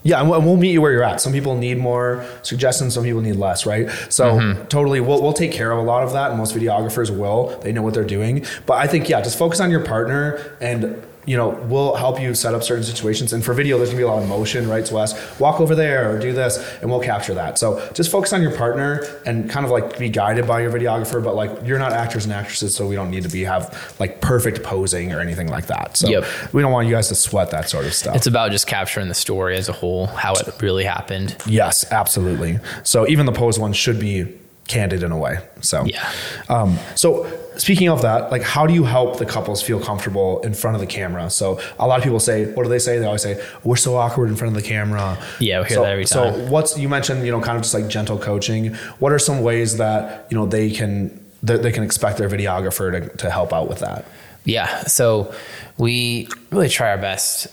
Yeah, 0.05 0.21
and 0.21 0.29
we'll, 0.29 0.57
meet 0.59 0.73
you 0.73 0.83
where 0.83 0.93
you're 0.93 1.03
at. 1.03 1.23
Some 1.23 1.33
people 1.33 1.57
need 1.57 1.79
more 1.79 2.27
suggestions, 2.43 2.93
some 2.93 3.05
people 3.05 3.23
need 3.23 3.37
less, 3.37 3.65
right? 3.65 3.89
So 4.11 4.35
mm-hmm. 4.35 4.65
totally, 4.67 5.01
we'll, 5.01 5.23
we'll 5.23 5.33
take 5.33 5.51
care 5.51 5.73
of 5.73 5.79
a 5.79 5.83
lot 5.83 6.05
of 6.05 6.13
that, 6.13 6.29
and 6.29 6.39
most 6.39 6.55
videographers 6.55 7.11
will. 7.11 7.59
They 7.61 7.73
know 7.73 7.81
what 7.81 7.95
they're 7.95 8.05
doing. 8.05 8.45
But 8.67 8.75
I 8.75 8.87
think, 8.87 9.09
yeah, 9.09 9.23
just 9.23 9.39
focus 9.39 9.61
on 9.61 9.71
your 9.71 9.83
partner 9.83 10.57
and 10.61 11.03
you 11.27 11.37
know, 11.37 11.49
we'll 11.49 11.95
help 11.95 12.21
you 12.21 12.35
set 12.35 12.55
up 12.55 12.63
certain 12.63 12.85
situations. 12.85 13.33
And 13.33 13.45
for 13.45 13.55
video, 13.55 13.77
there's 13.79 13.91
gonna 13.91 13.99
be 13.99 14.05
a 14.05 14.09
lot 14.09 14.23
of 14.23 14.29
motion, 14.29 14.69
right? 14.69 14.87
So 14.87 14.95
we'll 14.95 15.03
ask, 15.05 15.17
walk 15.41 15.61
over 15.61 15.75
there 15.75 16.11
or 16.15 16.19
do 16.19 16.33
this, 16.33 16.59
and 16.81 16.91
we'll 16.91 17.01
capture 17.01 17.35
that. 17.35 17.59
So 17.59 17.87
just 17.95 18.11
focus 18.11 18.33
on 18.33 18.43
your 18.43 18.57
partner 18.57 19.05
and 19.27 19.49
kind 19.49 19.65
of 19.65 19.73
like 19.73 19.99
be 19.99 20.09
guided 20.09 20.47
by 20.47 20.61
your 20.63 20.71
videographer, 20.71 21.23
but 21.23 21.35
like 21.35 21.51
you're 21.65 21.79
not 21.79 21.93
actors 21.93 22.25
and 22.25 22.33
actresses, 22.33 22.75
so 22.75 22.87
we 22.87 22.95
don't 22.95 23.11
need 23.11 23.23
to 23.23 23.29
be 23.29 23.43
have 23.45 23.95
like 23.99 24.21
perfect 24.21 24.63
posing 24.63 25.13
or 25.13 25.21
anything 25.21 25.49
like 25.49 25.67
that. 25.67 25.97
So 25.97 26.09
Yep. 26.09 26.25
we 26.53 26.63
don't 26.63 26.73
want 26.73 26.89
you 26.89 26.95
guys 26.95 27.09
to 27.09 27.15
sweat 27.15 27.51
that 27.51 27.69
sort 27.69 27.87
of 27.87 27.95
stuff. 27.95 28.17
it's 28.17 28.27
about 28.27 28.51
just 28.53 28.67
capturing 28.67 29.09
the 29.09 29.15
story 29.15 29.57
as 29.57 29.69
a 29.69 29.73
whole, 29.73 30.07
how 30.09 30.35
it 30.35 30.49
really 30.61 30.85
happened. 30.85 31.37
Yes, 31.47 31.91
absolutely. 31.91 32.59
So 32.83 33.07
even 33.09 33.27
the 33.27 33.33
pose 33.33 33.59
one 33.59 33.73
should 33.73 33.99
be 33.99 34.27
candid 34.69 35.03
in 35.03 35.13
a 35.13 35.19
way. 35.19 35.39
So 35.61 35.85
Yeah. 35.85 36.11
Um, 36.49 36.79
so 36.95 37.27
speaking 37.57 37.89
of 37.89 38.03
that, 38.03 38.31
like 38.31 38.43
how 38.43 38.67
do 38.67 38.75
you 38.75 38.85
help 38.85 39.19
the 39.19 39.27
couples 39.27 39.63
feel 39.63 39.79
comfortable 39.81 40.41
in 40.41 40.55
front 40.55 40.75
of 40.75 40.81
the 40.81 40.87
camera? 40.87 41.29
So 41.31 41.61
a 41.79 41.87
lot 41.87 41.99
of 41.99 42.05
people 42.05 42.21
say, 42.21 42.53
what 42.53 42.63
do 42.63 42.69
they 42.69 42.79
say? 42.79 42.99
They 42.99 43.07
always 43.07 43.23
say, 43.23 43.43
we're 43.63 43.77
so 43.77 43.97
awkward 43.97 44.31
in 44.31 44.37
front 44.37 44.57
of 44.57 44.63
the 44.63 44.67
camera. 44.67 45.19
Yeah, 45.39 45.61
we 45.61 45.67
hear 45.67 45.77
so, 45.77 45.83
that 45.83 45.93
every 45.93 46.05
time. 46.05 46.35
So 46.35 46.51
what's 46.51 46.79
you 46.79 46.89
mentioned, 46.89 47.25
you 47.27 47.33
know, 47.33 47.41
kind 47.41 47.57
of 47.57 47.63
just 47.63 47.75
like 47.75 47.89
gentle 47.89 48.19
coaching. 48.19 48.75
What 48.99 49.13
are 49.13 49.19
some 49.19 49.43
ways 49.43 49.77
that 49.77 50.27
you 50.31 50.37
know 50.37 50.47
they 50.47 50.71
can 50.71 51.23
that 51.43 51.63
they 51.63 51.73
can 51.73 51.83
expect 51.83 52.19
their 52.19 52.29
videographer 52.29 52.91
to, 52.91 53.17
to 53.19 53.31
help 53.31 53.53
out 53.53 53.69
with 53.69 53.81
that? 53.81 54.07
Yeah. 54.45 54.85
So 54.85 55.35
we 55.77 56.29
really 56.51 56.69
try 56.69 56.91
our 56.91 56.99
best 56.99 57.49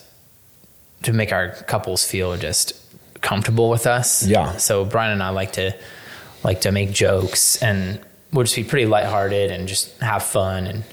to 1.03 1.13
make 1.13 1.31
our 1.31 1.49
couples 1.49 2.05
feel 2.05 2.37
just 2.37 2.73
comfortable 3.21 3.69
with 3.69 3.87
us. 3.87 4.25
Yeah. 4.25 4.57
So 4.57 4.85
Bryan 4.85 5.13
and 5.13 5.23
I 5.23 5.29
like 5.29 5.53
to 5.53 5.75
like 6.43 6.61
to 6.61 6.71
make 6.71 6.91
jokes 6.91 7.61
and 7.61 7.99
we'll 8.31 8.43
just 8.43 8.55
be 8.55 8.63
pretty 8.63 8.85
lighthearted 8.85 9.51
and 9.51 9.67
just 9.67 9.97
have 9.99 10.23
fun 10.23 10.65
and 10.65 10.83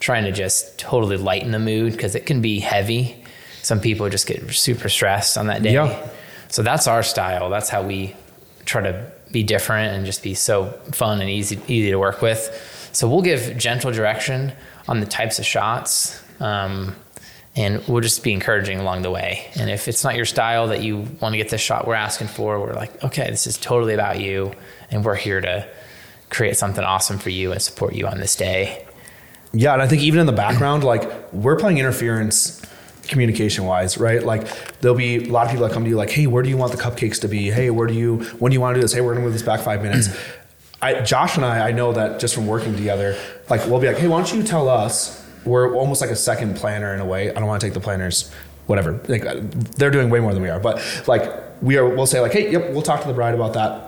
trying 0.00 0.24
to 0.24 0.32
just 0.32 0.78
totally 0.78 1.16
lighten 1.16 1.50
the 1.50 1.58
mood 1.58 1.92
because 1.92 2.14
it 2.14 2.26
can 2.26 2.40
be 2.40 2.60
heavy. 2.60 3.24
Some 3.62 3.80
people 3.80 4.08
just 4.08 4.26
get 4.26 4.50
super 4.52 4.88
stressed 4.88 5.36
on 5.36 5.48
that 5.48 5.62
day. 5.62 5.74
Yeah. 5.74 6.08
So 6.48 6.62
that's 6.62 6.86
our 6.86 7.02
style. 7.02 7.50
That's 7.50 7.68
how 7.68 7.82
we 7.82 8.14
try 8.64 8.82
to 8.82 9.12
be 9.30 9.42
different 9.42 9.94
and 9.94 10.06
just 10.06 10.22
be 10.22 10.34
so 10.34 10.70
fun 10.92 11.20
and 11.20 11.28
easy 11.28 11.60
easy 11.68 11.90
to 11.90 11.98
work 11.98 12.22
with. 12.22 12.90
So 12.92 13.08
we'll 13.08 13.22
give 13.22 13.56
gentle 13.58 13.92
direction 13.92 14.52
on 14.88 15.00
the 15.00 15.06
types 15.06 15.38
of 15.38 15.46
shots. 15.46 16.22
Um, 16.40 16.96
and 17.58 17.84
we'll 17.88 18.00
just 18.00 18.22
be 18.22 18.32
encouraging 18.32 18.78
along 18.78 19.02
the 19.02 19.10
way. 19.10 19.50
And 19.56 19.68
if 19.68 19.88
it's 19.88 20.04
not 20.04 20.14
your 20.14 20.24
style 20.24 20.68
that 20.68 20.80
you 20.80 20.98
want 21.20 21.32
to 21.32 21.36
get 21.36 21.48
the 21.48 21.58
shot 21.58 21.88
we're 21.88 21.94
asking 21.94 22.28
for, 22.28 22.60
we're 22.60 22.72
like, 22.72 23.02
okay, 23.02 23.28
this 23.28 23.48
is 23.48 23.58
totally 23.58 23.94
about 23.94 24.20
you, 24.20 24.52
and 24.92 25.04
we're 25.04 25.16
here 25.16 25.40
to 25.40 25.68
create 26.30 26.56
something 26.56 26.84
awesome 26.84 27.18
for 27.18 27.30
you 27.30 27.50
and 27.50 27.60
support 27.60 27.94
you 27.94 28.06
on 28.06 28.18
this 28.18 28.36
day. 28.36 28.86
Yeah, 29.52 29.72
and 29.72 29.82
I 29.82 29.88
think 29.88 30.02
even 30.02 30.20
in 30.20 30.26
the 30.26 30.32
background, 30.32 30.84
like 30.84 31.32
we're 31.32 31.56
playing 31.56 31.78
interference 31.78 32.62
communication 33.08 33.64
wise, 33.64 33.98
right? 33.98 34.22
Like 34.22 34.46
there'll 34.80 34.96
be 34.96 35.28
a 35.28 35.32
lot 35.32 35.46
of 35.46 35.50
people 35.50 35.66
that 35.66 35.74
come 35.74 35.82
to 35.82 35.90
you 35.90 35.96
like, 35.96 36.10
hey, 36.10 36.28
where 36.28 36.44
do 36.44 36.50
you 36.50 36.56
want 36.56 36.70
the 36.70 36.78
cupcakes 36.78 37.20
to 37.22 37.28
be? 37.28 37.50
Hey, 37.50 37.70
where 37.70 37.88
do 37.88 37.94
you 37.94 38.18
when 38.38 38.50
do 38.50 38.54
you 38.54 38.60
want 38.60 38.74
to 38.74 38.80
do 38.80 38.82
this? 38.82 38.92
Hey, 38.92 39.00
we're 39.00 39.14
gonna 39.14 39.24
move 39.24 39.32
this 39.32 39.42
back 39.42 39.60
five 39.60 39.82
minutes. 39.82 40.10
I, 40.82 41.00
Josh 41.00 41.34
and 41.34 41.44
I, 41.44 41.70
I 41.70 41.72
know 41.72 41.92
that 41.92 42.20
just 42.20 42.36
from 42.36 42.46
working 42.46 42.76
together, 42.76 43.18
like 43.50 43.66
we'll 43.66 43.80
be 43.80 43.88
like, 43.88 43.96
hey, 43.96 44.06
why 44.06 44.22
don't 44.22 44.32
you 44.32 44.44
tell 44.44 44.68
us? 44.68 45.27
We're 45.48 45.74
almost 45.74 46.00
like 46.00 46.10
a 46.10 46.16
second 46.16 46.56
planner 46.56 46.94
in 46.94 47.00
a 47.00 47.06
way. 47.06 47.30
I 47.30 47.34
don't 47.34 47.46
want 47.46 47.60
to 47.60 47.66
take 47.66 47.74
the 47.74 47.80
planners, 47.80 48.30
whatever. 48.66 49.00
Like 49.08 49.22
they're 49.76 49.90
doing 49.90 50.10
way 50.10 50.20
more 50.20 50.32
than 50.34 50.42
we 50.42 50.50
are, 50.50 50.60
but 50.60 50.80
like 51.06 51.28
we 51.62 51.76
are. 51.78 51.88
We'll 51.88 52.06
say 52.06 52.20
like, 52.20 52.32
hey, 52.32 52.50
yep, 52.52 52.70
we'll 52.70 52.82
talk 52.82 53.00
to 53.02 53.08
the 53.08 53.14
bride 53.14 53.34
about 53.34 53.54
that 53.54 53.84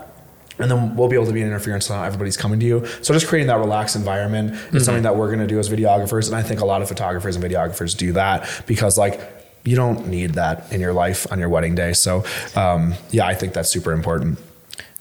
and 0.59 0.71
then 0.71 0.95
we'll 0.95 1.09
be 1.09 1.14
able 1.17 1.25
to 1.26 1.33
be 1.33 1.40
an 1.40 1.47
interference 1.49 1.87
so 1.87 1.95
not 1.95 2.05
everybody's 2.05 2.37
coming 2.37 2.61
to 2.61 2.67
you. 2.67 2.85
So 3.00 3.14
just 3.14 3.26
creating 3.29 3.47
that 3.47 3.59
relaxed 3.59 3.97
environment 3.97 4.50
is 4.50 4.59
Mm-hmm. 4.61 4.79
something 4.81 5.02
that 5.05 5.17
we're 5.17 5.29
going 5.29 5.38
to 5.40 5.47
do 5.47 5.59
as 5.59 5.71
videographers, 5.71 6.26
and 6.26 6.37
I 6.37 6.43
think 6.43 6.61
a 6.61 6.67
lot 6.67 6.83
of 6.83 6.88
photographers 6.88 7.35
and 7.37 7.43
videographers 7.45 7.97
do 7.97 8.12
that 8.12 8.47
because 8.67 8.99
like 8.99 9.21
you 9.64 9.75
don't 9.76 10.09
need 10.09 10.35
that 10.35 10.71
in 10.73 10.81
your 10.81 10.93
life 10.93 11.26
on 11.33 11.38
your 11.38 11.49
wedding 11.49 11.75
day. 11.75 11.93
So 11.95 12.25
um, 12.57 12.95
yeah, 13.11 13.26
I 13.26 13.35
think 13.35 13.55
that's 13.55 13.71
super 13.71 13.93
important. 13.93 14.38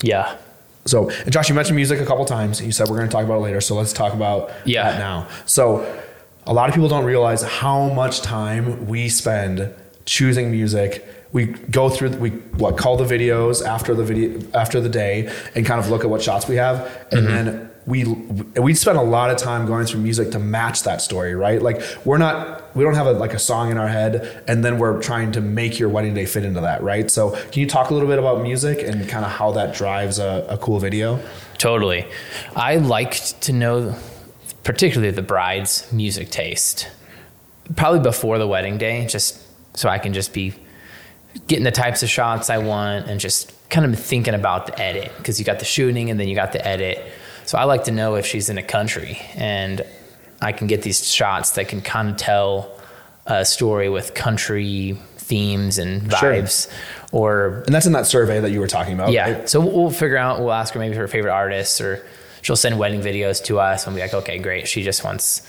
Yeah. 0.02 0.38
So 0.86 1.10
Josh, 1.30 1.50
you 1.50 1.56
mentioned 1.56 1.76
music 1.76 2.00
a 2.00 2.06
couple 2.06 2.24
times. 2.26 2.62
You 2.62 2.72
said 2.72 2.88
we're 2.88 2.98
going 2.98 3.10
to 3.10 3.14
talk 3.14 3.26
about 3.26 3.36
it 3.40 3.42
later, 3.42 3.60
so 3.62 3.76
let's 3.76 3.92
talk 3.94 4.14
about 4.14 4.52
Yeah. 4.66 4.92
that 4.92 5.00
now. 5.00 5.28
So 5.46 5.82
a 6.46 6.54
lot 6.54 6.70
of 6.70 6.76
people 6.76 6.90
don't 6.90 7.06
realize 7.06 7.42
how 7.42 7.90
much 7.90 8.22
time 8.22 8.88
we 8.88 9.10
spend 9.10 9.74
choosing 10.06 10.52
music. 10.52 11.08
We 11.32 11.46
go 11.46 11.90
through 11.90 12.18
we 12.18 12.30
what 12.30 12.78
call 12.78 12.98
the 12.98 13.06
videos 13.06 13.64
after 13.66 13.94
the 13.94 14.04
video 14.04 14.42
after 14.54 14.82
the 14.82 14.90
day 14.90 15.32
and 15.54 15.66
kind 15.66 15.80
of 15.80 15.90
look 15.90 16.04
at 16.04 16.10
what 16.10 16.22
shots 16.22 16.48
we 16.48 16.56
have, 16.56 16.86
and 17.12 17.22
mm-hmm. 17.22 17.28
then 17.28 17.72
we 17.86 18.04
we 18.60 18.74
spend 18.74 18.98
a 18.98 19.04
lot 19.04 19.30
of 19.30 19.38
time 19.38 19.66
going 19.66 19.86
through 19.86 20.02
music 20.02 20.32
to 20.32 20.40
match 20.40 20.84
that 20.84 21.02
story, 21.02 21.36
right? 21.36 21.62
Like 21.62 21.82
we're 22.06 22.18
not 22.18 22.76
we 22.76 22.84
don't 22.84 22.96
have 22.96 23.08
a, 23.08 23.14
like 23.14 23.34
a 23.34 23.40
song 23.40 23.72
in 23.72 23.78
our 23.78 23.88
head, 23.88 24.44
and 24.48 24.64
then 24.64 24.78
we're 24.80 25.02
trying 25.02 25.32
to 25.34 25.42
make 25.42 25.80
your 25.80 25.90
wedding 25.90 26.14
day 26.14 26.26
fit 26.26 26.46
into 26.46 26.62
that, 26.62 26.84
right? 26.84 27.10
So 27.10 27.32
can 27.32 27.62
you 27.62 27.68
talk 27.68 27.90
a 27.90 27.94
little 27.94 28.08
bit 28.08 28.20
about 28.20 28.42
music 28.42 28.80
and 28.80 29.08
kind 29.10 29.26
of 29.26 29.32
how 29.32 29.52
that 29.54 29.76
drives 29.76 30.20
a, 30.20 30.46
a 30.50 30.58
cool 30.58 30.80
video? 30.80 31.20
Totally. 31.58 32.08
I 32.56 32.78
like 32.78 33.14
to 33.42 33.54
know, 33.54 33.96
particularly 34.64 35.12
the 35.12 35.22
bride's 35.22 35.92
music 35.92 36.30
taste, 36.30 36.88
probably 37.76 38.00
before 38.00 38.38
the 38.38 38.48
wedding 38.48 38.78
day, 38.78 39.06
just 39.08 39.42
so 39.78 39.90
I 39.90 39.98
can 40.00 40.14
just 40.14 40.34
be 40.34 40.54
getting 41.48 41.64
the 41.64 41.72
types 41.72 42.02
of 42.04 42.10
shots 42.10 42.50
I 42.50 42.58
want 42.58 43.08
and 43.08 43.20
just 43.20 43.54
kind 43.70 43.86
of 43.92 44.00
thinking 44.00 44.34
about 44.34 44.66
the 44.66 44.80
edit 44.80 45.12
because 45.18 45.40
you 45.40 45.46
got 45.46 45.60
the 45.60 45.66
shooting 45.66 46.10
and 46.10 46.20
then 46.20 46.28
you 46.28 46.36
got 46.36 46.52
the 46.54 46.66
edit. 46.68 47.04
So 47.46 47.58
I 47.58 47.64
like 47.66 47.84
to 47.86 47.92
know 47.92 48.16
if 48.16 48.26
she's 48.26 48.50
in 48.50 48.58
a 48.58 48.64
country 48.64 49.20
and 49.36 49.84
I 50.42 50.52
can 50.52 50.68
get 50.68 50.82
these 50.82 51.08
shots 51.12 51.52
that 51.52 51.68
can 51.68 51.82
kind 51.82 52.10
of 52.10 52.18
tell 52.18 52.80
a 53.28 53.46
story 53.46 53.90
with 53.90 54.14
country 54.16 54.98
themes 55.18 55.78
and 55.78 56.02
vibes 56.02 56.68
Sure. 56.70 56.76
or 57.12 57.64
And 57.68 57.76
that's 57.76 57.86
in 57.86 57.94
that 57.94 58.08
survey 58.08 58.40
that 58.40 58.50
you 58.50 58.60
were 58.60 58.68
talking 58.68 58.94
about. 58.94 59.12
yeah. 59.12 59.32
right? 59.32 59.50
So 59.50 59.60
we'll 59.60 59.72
we'll 59.72 59.90
figure 59.92 60.18
out. 60.18 60.40
We'll 60.40 60.52
ask 60.52 60.74
her 60.74 60.80
maybe 60.80 60.96
her 60.96 61.08
favorite 61.08 61.32
artists, 61.34 61.80
or 61.80 62.04
she'll 62.42 62.56
send 62.56 62.78
wedding 62.80 63.02
videos 63.02 63.44
to 63.46 63.60
us, 63.60 63.86
and 63.86 63.94
we'll 63.96 64.04
be 64.04 64.12
like, 64.12 64.22
okay, 64.24 64.38
great. 64.40 64.68
She 64.68 64.84
just 64.84 65.04
wants 65.04 65.48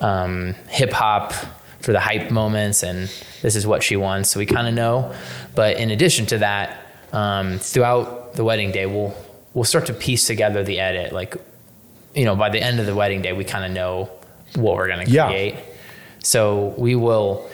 um, 0.00 0.54
hip 0.68 0.92
hop 0.92 1.32
for 1.80 1.92
the 1.92 2.00
hype 2.00 2.30
moments, 2.30 2.82
and 2.82 3.10
this 3.42 3.56
is 3.56 3.66
what 3.66 3.82
she 3.82 3.96
wants. 3.96 4.30
So 4.30 4.38
we 4.40 4.46
kind 4.46 4.66
of 4.66 4.74
know. 4.74 5.14
But 5.54 5.76
in 5.76 5.90
addition 5.90 6.26
to 6.26 6.38
that, 6.38 6.80
um, 7.12 7.58
throughout 7.58 8.34
the 8.34 8.44
wedding 8.44 8.72
day, 8.72 8.86
we'll 8.86 9.14
we'll 9.52 9.64
start 9.64 9.86
to 9.86 9.92
piece 9.94 10.26
together 10.26 10.64
the 10.64 10.80
edit. 10.80 11.12
Like, 11.12 11.36
you 12.14 12.24
know, 12.24 12.34
by 12.34 12.48
the 12.50 12.60
end 12.60 12.80
of 12.80 12.86
the 12.86 12.94
wedding 12.94 13.22
day, 13.22 13.32
we 13.32 13.44
kind 13.44 13.64
of 13.64 13.70
know 13.70 14.10
what 14.56 14.74
we're 14.76 14.88
going 14.88 15.06
to 15.06 15.10
Yeah. 15.12 15.28
create. 15.28 15.54
So 16.24 16.74
we 16.76 16.94
will 16.96 17.48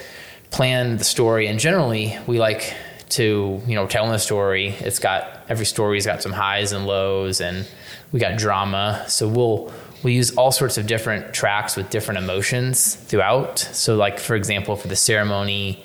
plan 0.50 0.96
the 0.96 1.04
story, 1.04 1.46
and 1.48 1.58
generally 1.60 2.16
we 2.26 2.38
like 2.38 2.74
to, 3.10 3.60
you 3.66 3.74
know, 3.74 3.86
telling 3.86 4.12
the 4.12 4.18
story. 4.18 4.68
It's 4.80 4.98
got 5.00 5.39
every 5.50 5.66
story's 5.66 6.06
got 6.06 6.22
some 6.22 6.32
highs 6.32 6.72
and 6.72 6.86
lows, 6.86 7.42
and 7.42 7.68
we 8.12 8.18
got 8.20 8.38
drama. 8.38 9.04
So 9.08 9.28
we'll 9.28 9.70
we 10.02 10.14
use 10.14 10.34
all 10.36 10.50
sorts 10.52 10.78
of 10.78 10.86
different 10.86 11.34
tracks 11.34 11.76
with 11.76 11.90
different 11.90 12.18
emotions 12.18 12.94
throughout. 12.94 13.58
So, 13.58 13.96
like 13.96 14.18
for 14.18 14.34
example, 14.36 14.76
for 14.76 14.88
the 14.88 14.96
ceremony, 14.96 15.84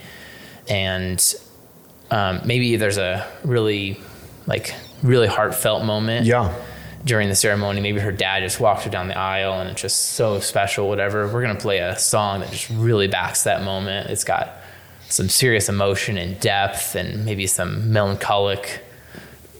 and 0.69 1.21
um, 2.11 2.41
maybe 2.45 2.77
there's 2.77 2.97
a 2.97 3.27
really 3.43 3.99
like 4.47 4.73
really 5.03 5.27
heartfelt 5.27 5.83
moment 5.83 6.25
Yeah. 6.25 6.53
during 7.03 7.29
the 7.29 7.35
ceremony. 7.35 7.81
Maybe 7.81 7.99
her 7.99 8.11
dad 8.11 8.41
just 8.41 8.59
walked 8.59 8.83
her 8.83 8.89
down 8.89 9.07
the 9.07 9.17
aisle 9.17 9.59
and 9.59 9.69
it's 9.69 9.81
just 9.81 10.13
so 10.13 10.39
special, 10.39 10.87
whatever. 10.87 11.27
We're 11.27 11.41
going 11.43 11.55
to 11.55 11.61
play 11.61 11.79
a 11.79 11.97
song 11.97 12.39
that 12.39 12.51
just 12.51 12.69
really 12.69 13.07
backs 13.07 13.43
that 13.43 13.63
moment. 13.63 14.09
It's 14.09 14.23
got 14.23 14.55
some 15.09 15.29
serious 15.29 15.67
emotion 15.69 16.17
and 16.17 16.39
depth 16.39 16.95
and 16.95 17.25
maybe 17.25 17.45
some 17.47 17.91
melancholic 17.91 18.81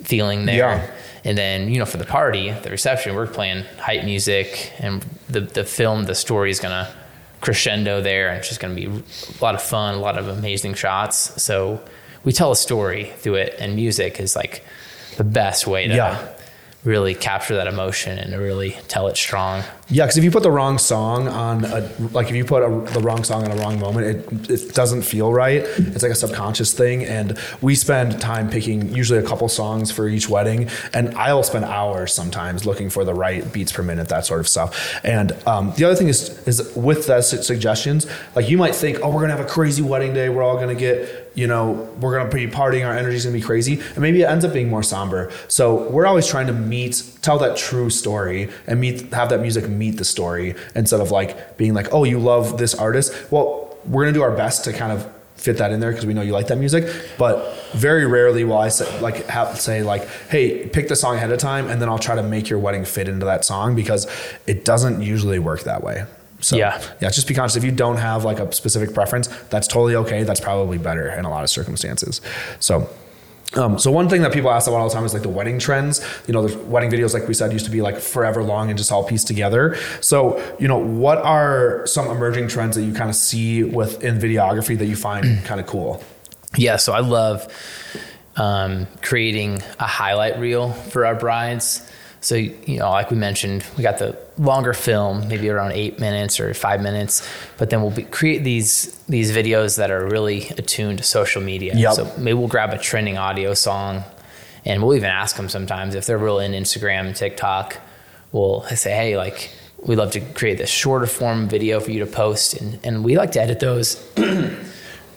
feeling 0.06 0.46
there. 0.46 0.56
Yeah. 0.58 0.92
And 1.24 1.38
then, 1.38 1.70
you 1.70 1.80
know, 1.80 1.86
for 1.86 1.98
the 1.98 2.06
party, 2.06 2.52
the 2.52 2.70
reception, 2.70 3.16
we're 3.16 3.28
playing 3.28 3.64
hype 3.80 4.06
music 4.06 4.72
and 4.80 5.04
the, 5.28 5.42
the 5.42 5.64
film, 5.64 6.04
the 6.04 6.14
story 6.16 6.52
is 6.52 6.60
going 6.60 6.72
to 6.72 6.94
crescendo 7.42 8.02
there 8.02 8.30
and 8.30 8.38
it's 8.38 8.48
just 8.48 8.60
going 8.60 8.76
to 8.76 8.82
be 8.82 8.88
a 8.88 9.44
lot 9.44 9.56
of 9.56 9.62
fun, 9.62 9.96
a 9.96 10.00
lot 10.00 10.18
of 10.18 10.28
amazing 10.28 10.76
shots. 10.76 11.42
So 11.42 11.84
we 12.24 12.32
tell 12.32 12.52
a 12.52 12.56
story 12.56 13.12
through 13.18 13.36
it 13.36 13.56
and 13.60 13.76
music 13.76 14.20
is 14.20 14.36
like 14.36 14.64
the 15.18 15.24
best 15.24 15.66
way 15.66 15.88
to 15.88 15.96
Yeah. 15.96 16.32
Really 16.86 17.16
capture 17.16 17.56
that 17.56 17.68
emotion 17.68 18.20
and 18.20 18.40
really 18.40 18.78
tell 18.88 19.08
it 19.08 19.18
strong. 19.18 19.64
Yeah, 19.90 20.06
because 20.06 20.18
if 20.18 20.24
you 20.24 20.32
put 20.32 20.44
the 20.44 20.52
wrong 20.52 20.78
song 20.78 21.28
on, 21.28 21.66
a, 21.66 21.92
like 22.12 22.30
if 22.30 22.36
you 22.36 22.46
put 22.46 22.64
a, 22.64 22.92
the 22.94 23.00
wrong 23.00 23.24
song 23.24 23.44
on 23.44 23.52
a 23.52 23.56
wrong 23.56 23.80
moment, 23.80 24.08
it, 24.08 24.50
it 24.50 24.74
doesn't 24.74 25.02
feel 25.02 25.34
right. 25.34 25.64
It's 25.64 26.04
like 26.04 26.12
a 26.12 26.16
subconscious 26.16 26.74
thing. 26.74 27.04
And 27.04 27.38
we 27.62 27.76
spend 27.76 28.22
time 28.22 28.50
picking 28.50 28.94
usually 28.94 29.20
a 29.20 29.24
couple 29.24 29.48
songs 29.50 29.92
for 29.92 30.08
each 30.08 30.30
wedding. 30.30 30.70
And 30.94 31.16
I'll 31.16 31.44
spend 31.44 31.66
hours 31.66 32.14
sometimes 32.14 32.66
looking 32.66 32.90
for 32.90 33.04
the 33.04 33.14
right 33.14 33.52
beats 33.52 33.72
per 33.72 33.84
minute, 33.84 34.08
that 34.10 34.26
sort 34.26 34.40
of 34.40 34.48
stuff. 34.48 35.00
And 35.04 35.32
um, 35.48 35.74
the 35.76 35.86
other 35.86 35.96
thing 35.96 36.08
is, 36.08 36.48
is 36.48 36.74
with 36.76 37.08
the 37.08 37.22
suggestions, 37.22 38.08
like 38.36 38.48
you 38.50 38.58
might 38.58 38.76
think, 38.76 39.00
oh, 39.02 39.10
we're 39.10 39.22
to 39.32 39.38
have 39.38 39.46
a 39.46 39.50
crazy 39.50 39.82
wedding 39.82 40.14
day. 40.14 40.30
We're 40.30 40.44
all 40.44 40.58
to 40.76 40.76
get, 40.76 41.25
you 41.36 41.48
know, 41.48 41.74
we're 42.00 42.18
to 42.28 42.36
be 42.36 42.48
partying. 42.48 42.86
Our 42.86 42.94
energy's 42.94 43.26
to 43.26 43.32
be 43.32 43.42
crazy. 43.42 43.82
And 43.94 44.00
maybe 44.00 44.22
it 44.22 44.26
ends 44.26 44.44
up 44.46 44.54
being 44.54 44.70
more 44.70 44.84
somber. 44.84 45.32
So 45.48 45.90
we're 45.90 46.08
always 46.08 46.28
trying 46.28 46.48
to 46.48 46.54
meet, 46.54 47.04
tell 47.22 47.38
that 47.40 47.58
true 47.58 47.90
story 47.90 48.50
and 48.68 48.80
meet, 48.80 49.14
have 49.14 49.30
that 49.30 49.42
music 49.42 49.68
meet 49.70 49.98
the 49.98 50.06
story 50.06 50.56
instead 50.74 51.02
of 51.02 51.12
like 51.12 51.58
being 51.58 51.74
like, 51.74 51.94
oh, 51.94 52.04
you 52.04 52.20
love 52.20 52.58
this 52.58 52.74
artist. 52.74 53.14
Well, 53.32 53.78
we're 53.86 54.06
to 54.06 54.14
do 54.14 54.24
our 54.24 54.36
best 54.36 54.64
to 54.64 54.74
kind 54.74 54.92
of 54.92 55.12
fit 55.36 55.58
that 55.58 55.72
in 55.72 55.80
there 55.80 55.92
because 55.92 56.06
we 56.06 56.14
know 56.14 56.22
you 56.22 56.32
like 56.32 56.48
that 56.48 56.58
music. 56.58 56.92
But 57.18 57.54
very 57.74 58.06
rarely 58.06 58.44
will 58.44 58.58
I 58.58 58.70
say, 58.70 59.00
like 59.02 59.28
have 59.28 59.60
say 59.60 59.84
like, 59.84 60.08
hey, 60.30 60.68
pick 60.68 60.88
the 60.88 60.96
song 60.96 61.18
ahead 61.18 61.32
of 61.32 61.40
time, 61.40 61.70
and 61.70 61.82
then 61.82 61.90
I'll 61.90 62.00
try 62.00 62.16
to 62.16 62.24
make 62.24 62.50
your 62.50 62.60
wedding 62.60 62.86
fit 62.86 63.08
into 63.08 63.26
that 63.26 63.46
song 63.46 63.76
because 63.76 64.08
it 64.48 64.66
doesn't 64.66 65.02
usually 65.02 65.40
work 65.40 65.64
that 65.64 65.84
way. 65.84 66.06
So 66.46 66.56
Yeah. 66.58 66.80
yeah, 67.02 67.10
just 67.10 67.28
be 67.28 67.34
conscious. 67.34 67.56
If 67.56 67.64
you 67.64 67.72
don't 67.72 67.98
have 67.98 68.24
like 68.24 68.40
a 68.40 68.52
specific 68.52 68.94
preference, 68.94 69.28
that's 69.50 69.68
totally 69.68 69.96
okay. 69.96 70.24
That's 70.24 70.40
probably 70.40 70.78
better 70.78 71.10
in 71.10 71.26
a 71.26 71.30
lot 71.30 71.44
of 71.44 71.50
circumstances. 71.50 72.22
So. 72.60 72.88
Um, 73.54 73.80
so 73.80 73.90
one 73.90 74.10
thing 74.10 74.22
that 74.24 74.34
people 74.34 74.52
ask 74.52 74.68
about 74.68 74.78
all 74.78 74.90
the 74.90 74.94
time 74.94 75.06
is 75.06 75.14
like 75.14 75.22
the 75.22 75.30
wedding 75.30 75.60
trends. 75.60 76.02
You 76.28 76.34
know, 76.34 76.46
the 76.46 76.58
wedding 76.66 76.92
videos, 76.92 77.14
like 77.14 77.26
we 77.28 77.34
said, 77.34 77.54
used 77.54 77.64
to 77.66 77.72
be 77.72 77.82
like 77.82 78.00
forever 78.00 78.44
long 78.44 78.70
and 78.70 78.78
just 78.78 78.92
all 78.92 79.04
pieced 79.06 79.28
together. 79.28 79.78
So, 80.02 80.44
you 80.60 80.68
know, 80.68 80.78
what 80.78 81.20
are 81.20 81.86
some 81.88 82.08
emerging 82.10 82.50
trends 82.50 82.76
that 82.76 82.84
you 82.84 82.92
kind 82.92 83.10
of 83.10 83.16
see 83.16 83.64
within 83.64 84.20
videography 84.20 84.78
that 84.78 84.88
you 84.88 84.98
find 84.98 85.44
kind 85.46 85.62
of 85.62 85.68
cool? 85.68 86.04
Yeah, 86.58 86.76
so 86.76 86.92
I 86.92 87.00
love 87.00 87.48
um, 88.36 88.88
creating 89.02 89.62
a 89.80 89.86
highlight 89.88 90.38
reel 90.38 90.74
for 90.74 91.06
our 91.06 91.16
brides. 91.16 91.82
So, 92.26 92.34
you 92.34 92.80
know, 92.80 92.90
like 92.90 93.12
we 93.12 93.18
mentioned, 93.18 93.64
we 93.78 93.84
got 93.84 94.00
the 94.00 94.18
longer 94.40 94.74
film, 94.74 95.28
maybe 95.28 95.48
around 95.48 95.74
eight 95.74 96.00
minutes 96.00 96.40
or 96.40 96.52
five 96.56 96.82
minutes, 96.82 97.22
but 97.60 97.70
then 97.70 97.84
we'll 97.84 97.92
be, 97.92 98.02
create 98.02 98.44
these 98.44 98.98
these 99.08 99.32
videos 99.32 99.78
that 99.78 99.92
are 99.92 100.04
really 100.04 100.48
attuned 100.58 100.98
to 100.98 101.04
social 101.04 101.40
media. 101.40 101.76
Yep. 101.76 101.94
So 101.94 102.12
maybe 102.18 102.34
we'll 102.34 102.48
grab 102.48 102.74
a 102.74 102.80
trending 102.80 103.16
audio 103.16 103.54
song, 103.54 104.04
and 104.66 104.82
we'll 104.82 104.96
even 104.96 105.12
ask 105.12 105.36
them 105.36 105.50
sometimes 105.50 105.94
if 105.94 106.08
they're 106.08 106.18
really 106.18 106.48
in 106.48 106.54
Instagram 106.54 107.06
and 107.06 107.16
TikTok. 107.16 107.78
We'll 108.32 108.64
say, 108.64 108.96
hey, 108.96 109.18
like 109.18 109.52
we'd 109.84 109.98
love 109.98 110.10
to 110.14 110.20
create 110.20 110.58
this 110.58 110.72
shorter 110.72 111.06
form 111.06 111.48
video 111.48 111.80
for 111.80 111.92
you 111.92 112.00
to 112.00 112.08
post, 112.08 112.56
and 112.56 112.80
and 112.84 113.04
we 113.04 113.18
like 113.18 113.34
to 113.34 113.42
edit 113.42 113.60
those. 113.60 114.04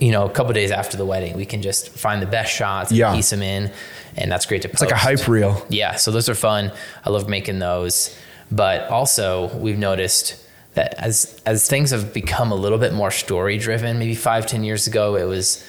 you 0.00 0.12
know, 0.12 0.24
a 0.24 0.30
couple 0.30 0.52
days 0.52 0.70
after 0.70 0.96
the 0.96 1.04
wedding, 1.04 1.36
we 1.36 1.44
can 1.46 1.60
just 1.62 1.90
find 1.90 2.22
the 2.22 2.26
best 2.26 2.52
shots, 2.52 2.90
and 2.90 2.98
Yeah. 2.98 3.14
piece 3.14 3.30
them 3.30 3.42
in, 3.42 3.70
and 4.16 4.30
that's 4.30 4.46
great 4.46 4.62
to 4.62 4.68
put. 4.68 4.74
It's 4.74 4.82
like 4.82 4.90
a 4.92 4.96
hype 4.96 5.26
reel. 5.28 5.64
yeah, 5.68 5.96
so 5.96 6.10
those 6.10 6.28
are 6.28 6.34
fun. 6.34 6.72
I 7.04 7.10
love 7.10 7.28
making 7.28 7.58
those. 7.58 8.14
But 8.50 8.88
also, 8.88 9.48
we've 9.56 9.78
noticed 9.78 10.36
that 10.74 10.94
as 10.98 11.38
as 11.44 11.66
things 11.68 11.90
have 11.90 12.12
become 12.14 12.50
a 12.52 12.54
little 12.54 12.78
bit 12.78 12.92
more 12.94 13.10
story 13.10 13.58
driven, 13.58 13.98
maybe 13.98 14.14
five, 14.14 14.46
ten 14.46 14.64
years 14.64 14.86
ago, 14.86 15.16
it 15.16 15.24
was 15.24 15.62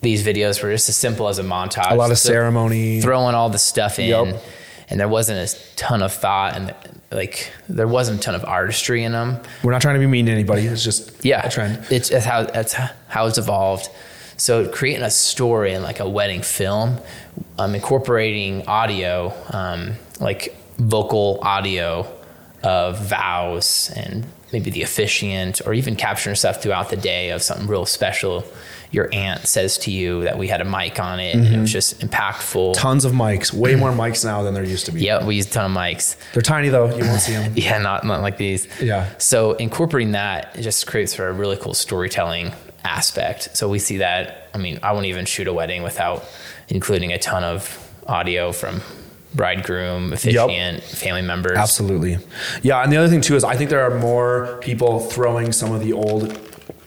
these 0.00 0.22
videos 0.24 0.62
were 0.62 0.70
just 0.70 0.88
as 0.88 0.96
simple 0.96 1.28
as 1.28 1.38
a 1.38 1.42
montage. 1.42 1.90
A 1.90 1.94
lot 1.94 2.10
of 2.10 2.18
So 2.18 2.28
ceremony. 2.28 3.00
throwing 3.00 3.34
all 3.34 3.48
the 3.50 3.58
stuff 3.58 3.98
in, 3.98 4.08
Yep. 4.08 4.42
And 4.90 4.98
there 4.98 5.08
wasn't 5.08 5.38
a 5.38 5.74
ton 5.76 6.02
of 6.02 6.12
thought 6.12 6.56
and 6.56 6.74
like 7.10 7.50
there 7.68 7.88
wasn't 7.88 8.20
a 8.20 8.22
ton 8.22 8.34
of 8.34 8.44
artistry 8.44 9.02
in 9.04 9.12
them. 9.12 9.40
We're 9.62 9.72
not 9.72 9.82
trying 9.82 9.94
to 9.94 10.00
be 10.00 10.06
mean 10.06 10.26
to 10.26 10.32
anybody. 10.32 10.62
It's 10.66 10.84
just 10.84 11.24
Yeah, 11.24 11.46
a 11.46 11.50
trend. 11.50 11.86
It's, 11.90 12.10
it's 12.10 12.24
how 12.24 12.44
that's 12.44 12.72
how 12.74 13.26
it's 13.26 13.38
evolved. 13.38 13.88
So 14.36 14.68
creating 14.68 15.02
a 15.02 15.10
story 15.10 15.72
in 15.72 15.82
like 15.82 16.00
a 16.00 16.08
wedding 16.08 16.42
film, 16.42 16.98
um, 17.58 17.74
incorporating 17.74 18.66
audio, 18.68 19.34
um, 19.50 19.94
like 20.20 20.54
vocal 20.78 21.40
audio 21.42 22.06
of 22.62 22.98
vows 23.00 23.92
and 23.96 24.24
maybe 24.52 24.70
the 24.70 24.82
officiant, 24.82 25.60
or 25.66 25.74
even 25.74 25.96
capturing 25.96 26.36
stuff 26.36 26.62
throughout 26.62 26.90
the 26.90 26.96
day 26.96 27.30
of 27.30 27.42
something 27.42 27.66
real 27.66 27.86
special. 27.86 28.44
Your 28.90 29.10
aunt 29.12 29.46
says 29.46 29.76
to 29.78 29.90
you 29.90 30.24
that 30.24 30.38
we 30.38 30.48
had 30.48 30.62
a 30.62 30.64
mic 30.64 30.98
on 30.98 31.20
it, 31.20 31.34
and 31.34 31.44
it 31.44 31.50
mm-hmm. 31.50 31.60
was 31.60 31.72
just 31.72 32.00
impactful. 32.00 32.72
Tons 32.74 33.04
of 33.04 33.12
mics. 33.12 33.52
Way 33.52 33.74
more 33.74 33.90
mics 33.92 34.24
now 34.24 34.42
than 34.42 34.54
there 34.54 34.64
used 34.64 34.86
to 34.86 34.92
be. 34.92 35.02
Yeah, 35.02 35.24
we 35.26 35.36
used 35.36 35.50
a 35.50 35.52
ton 35.52 35.70
of 35.70 35.76
mics. 35.76 36.16
They're 36.32 36.40
tiny 36.40 36.70
though. 36.70 36.94
You 36.96 37.04
won't 37.04 37.20
see 37.20 37.32
them. 37.34 37.52
Yeah, 37.54 37.78
not 37.78 38.04
not 38.04 38.22
like 38.22 38.38
these. 38.38 38.66
Yeah. 38.80 39.10
So 39.18 39.52
incorporating 39.54 40.12
that 40.12 40.56
it 40.56 40.62
just 40.62 40.86
creates 40.86 41.14
for 41.14 41.28
a 41.28 41.32
really 41.32 41.56
cool 41.56 41.74
storytelling 41.74 42.52
aspect. 42.84 43.56
So 43.56 43.68
we 43.68 43.78
see 43.78 43.98
that. 43.98 44.48
I 44.54 44.58
mean, 44.58 44.78
I 44.82 44.92
wouldn't 44.92 45.06
even 45.06 45.26
shoot 45.26 45.48
a 45.48 45.52
wedding 45.52 45.82
without 45.82 46.24
including 46.68 47.12
a 47.12 47.18
ton 47.18 47.44
of 47.44 47.84
audio 48.06 48.52
from 48.52 48.80
bridegroom, 49.34 50.12
officiant, 50.12 50.82
family 50.82 51.22
members. 51.22 51.58
Absolutely. 51.58 52.18
Yeah, 52.62 52.82
and 52.82 52.92
the 52.92 52.96
other 52.96 53.08
thing 53.08 53.20
too 53.20 53.36
is 53.36 53.44
I 53.44 53.56
think 53.56 53.70
there 53.70 53.82
are 53.82 53.98
more 53.98 54.58
people 54.62 55.00
throwing 55.00 55.52
some 55.52 55.72
of 55.72 55.82
the 55.82 55.92
old 55.92 56.38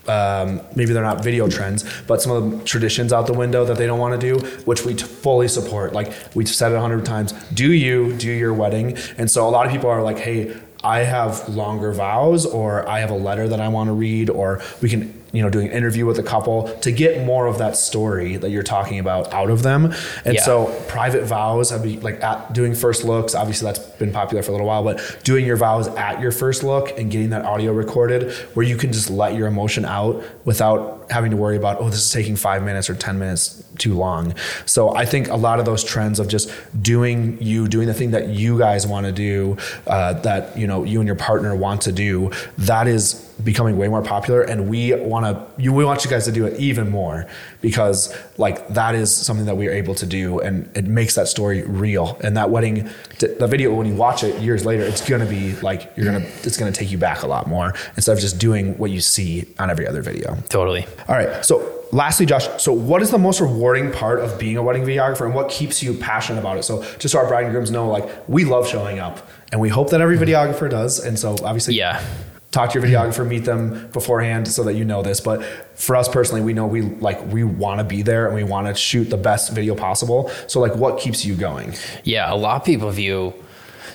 um, 0.08 0.62
maybe 0.76 0.94
they're 0.94 1.04
not 1.04 1.24
video 1.24 1.48
trends, 1.48 1.86
but 2.08 2.22
some 2.22 2.32
of 2.32 2.52
the 2.52 2.66
traditions 2.66 3.14
out 3.14 3.28
the 3.28 3.34
window 3.34 3.64
that 3.66 3.78
they 3.78 3.86
don't 3.86 4.00
want 4.00 4.20
to 4.20 4.34
do, 4.34 4.46
which 4.66 4.84
we 4.84 4.96
t- 4.96 5.06
fully 5.06 5.48
support. 5.48 5.94
Like 5.94 6.12
we've 6.36 6.50
said 6.50 6.72
it 6.72 6.76
a 6.76 6.82
hundred 6.82 7.06
times, 7.06 7.34
do 7.54 7.72
you 7.72 8.14
do 8.14 8.32
your 8.32 8.54
wedding? 8.54 8.98
And 9.18 9.30
so 9.30 9.48
a 9.48 9.52
lot 9.52 9.68
of 9.68 9.72
people 9.72 9.90
are 9.90 10.02
like, 10.02 10.18
hey, 10.18 10.58
I 10.84 11.00
have 11.00 11.48
longer 11.48 11.94
vows, 11.94 12.46
or 12.46 12.88
I 12.90 13.00
have 13.00 13.12
a 13.12 13.16
letter 13.16 13.48
that 13.48 13.62
I 13.62 13.68
want 13.68 13.90
to 13.90 13.94
read, 13.94 14.32
or 14.32 14.62
we 14.82 14.90
can, 14.90 15.21
you 15.32 15.42
know, 15.42 15.50
doing 15.50 15.68
an 15.68 15.74
interview 15.74 16.06
with 16.06 16.20
a 16.20 16.24
couple 16.24 16.68
to 16.80 16.92
get 16.92 17.26
more 17.26 17.48
of 17.48 17.58
that 17.60 17.78
story 17.78 18.36
that 18.38 18.50
you're 18.50 18.64
talking 18.64 19.00
about 19.00 19.32
out 19.34 19.50
of 19.50 19.64
them. 19.64 19.94
And 20.26 20.36
Yeah. 20.36 20.44
so 20.44 20.66
private 20.88 21.24
vows, 21.24 21.72
I'd 21.72 21.84
be 21.84 22.00
like 22.00 22.22
at 22.24 22.54
doing 22.54 22.74
first 22.76 23.04
looks. 23.06 23.34
Obviously, 23.34 23.66
that's 23.66 23.80
been 23.80 24.12
popular 24.12 24.44
for 24.44 24.50
a 24.50 24.54
little 24.54 24.68
while, 24.68 24.84
but 24.84 25.00
doing 25.24 25.46
your 25.46 25.56
vows 25.58 25.88
at 25.90 26.20
your 26.20 26.32
first 26.32 26.64
look 26.64 26.98
and 27.00 27.10
getting 27.10 27.30
that 27.30 27.46
audio 27.46 27.72
recorded 27.72 28.32
where 28.56 28.66
you 28.66 28.76
can 28.76 28.92
just 28.92 29.10
let 29.10 29.36
your 29.36 29.48
emotion 29.48 29.86
out 29.86 30.22
without 30.46 31.01
having 31.12 31.32
to 31.32 31.38
worry 31.38 31.58
about, 31.58 31.80
oh, 31.80 31.90
this 31.90 32.00
is 32.06 32.12
taking 32.12 32.36
five 32.36 32.64
minutes 32.64 32.90
or 32.90 32.96
10 32.96 33.20
minutes 33.20 33.64
too 33.78 33.94
long. 33.94 34.34
So 34.66 34.96
I 34.96 35.06
think 35.06 35.28
a 35.30 35.36
lot 35.36 35.60
of 35.60 35.66
those 35.66 35.84
trends 35.84 36.20
of 36.20 36.28
just 36.28 36.52
doing 36.82 37.38
you, 37.42 37.68
doing 37.68 37.88
the 37.88 37.94
thing 37.94 38.12
that 38.12 38.30
you 38.30 38.58
guys 38.58 38.88
want 38.88 39.06
to 39.06 39.12
do, 39.12 39.58
uh, 39.88 40.14
that, 40.14 40.58
you 40.58 40.68
know, 40.68 40.84
you 40.84 41.00
and 41.00 41.08
your 41.08 41.16
partner 41.16 41.56
want 41.56 41.82
to 41.82 41.92
do, 41.92 42.32
that 42.58 42.88
is 42.88 43.28
becoming 43.44 43.78
way 43.78 43.88
more 43.88 44.02
popular 44.02 44.42
and 44.42 44.70
we 44.70 44.94
want 44.94 45.26
to 45.26 45.62
you 45.62 45.74
we 45.74 45.84
want 45.84 46.04
you 46.04 46.12
guys 46.12 46.26
to 46.26 46.32
do 46.32 46.46
it 46.46 46.60
even 46.60 46.90
more 46.90 47.26
because 47.60 48.16
like 48.38 48.68
that 48.68 48.94
is 48.94 49.12
something 49.12 49.46
that 49.46 49.58
we 49.58 49.68
are 49.68 49.72
able 49.72 49.96
to 49.96 50.06
do 50.06 50.40
and 50.40 50.70
it 50.78 50.86
makes 50.86 51.16
that 51.16 51.28
story 51.28 51.64
real 51.64 52.20
and 52.24 52.38
that 52.38 52.52
wedding 52.52 52.88
the 53.18 53.48
video 53.48 53.74
when 53.74 53.88
you 53.88 53.96
watch 53.96 54.24
it 54.24 54.40
years 54.42 54.64
later 54.64 54.84
it's 54.84 55.08
going 55.08 55.22
to 55.22 55.28
be 55.28 55.56
like 55.62 55.92
you're 55.96 56.06
going 56.06 56.22
to 56.22 56.28
it's 56.44 56.58
going 56.58 56.72
to 56.72 56.80
take 56.80 56.92
you 56.92 57.00
back 57.00 57.24
a 57.24 57.28
lot 57.28 57.48
more 57.48 57.74
instead 57.96 58.14
of 58.14 58.20
just 58.20 58.38
doing 58.38 58.78
what 58.78 58.92
you 58.92 59.02
see 59.02 59.48
on 59.58 59.72
every 59.72 59.88
other 59.88 60.02
video 60.02 60.36
Totally. 60.50 60.86
All 61.08 61.16
right 61.16 61.44
so 61.44 61.86
lastly 61.92 62.26
josh 62.26 62.48
so 62.62 62.72
what 62.72 63.02
is 63.02 63.12
the 63.12 63.18
most 63.18 63.42
rewarding 63.42 63.92
part 63.92 64.20
of 64.20 64.38
being 64.40 64.58
a 64.58 64.64
wedding 64.64 64.84
videographer 64.84 65.26
and 65.26 65.34
what 65.34 65.50
keeps 65.50 65.82
you 65.84 65.94
passionate 65.94 66.40
about 66.40 66.58
it 66.58 66.64
so 66.64 66.82
just 67.00 67.12
so 67.14 67.20
our 67.20 67.28
bride 67.28 67.44
and 67.44 67.52
grooms 67.52 67.72
know 67.72 67.90
like 67.90 68.28
we 68.30 68.46
love 68.46 68.68
showing 68.68 69.00
up 69.00 69.28
and 69.52 69.60
we 69.60 69.70
hope 69.70 69.90
that 69.90 70.02
every 70.02 70.18
mm-hmm. 70.18 70.26
videographer 70.26 70.70
does 70.70 71.00
and 71.04 71.18
so 71.20 71.36
obviously 71.44 71.76
Yeah. 71.76 72.02
talk 72.52 72.72
to 72.72 72.80
your 72.80 72.88
videographer, 72.88 73.26
meet 73.26 73.46
them 73.46 73.90
beforehand 73.94 74.46
so 74.48 74.64
that 74.66 74.74
you 74.74 74.84
know 74.84 75.02
this. 75.02 75.22
But 75.22 75.42
for 75.76 75.96
us 75.96 76.10
personally, 76.10 76.42
we 76.42 76.52
know 76.52 76.68
we 76.68 76.82
like 76.82 77.26
we 77.28 77.46
want 77.46 77.80
to 77.80 77.86
be 77.86 78.02
there 78.02 78.26
and 78.28 78.36
we 78.36 78.44
want 78.44 78.68
to 78.68 78.76
shoot 78.76 79.06
the 79.06 79.16
best 79.18 79.54
video 79.54 79.74
possible. 79.74 80.30
So 80.48 80.60
like, 80.60 80.76
what 80.76 81.00
keeps 81.00 81.24
you 81.24 81.36
going? 81.36 81.74
Yeah, 82.04 82.32
a 82.32 82.36
lot 82.36 82.58
of 82.58 82.66
people 82.66 82.90
view 82.92 83.34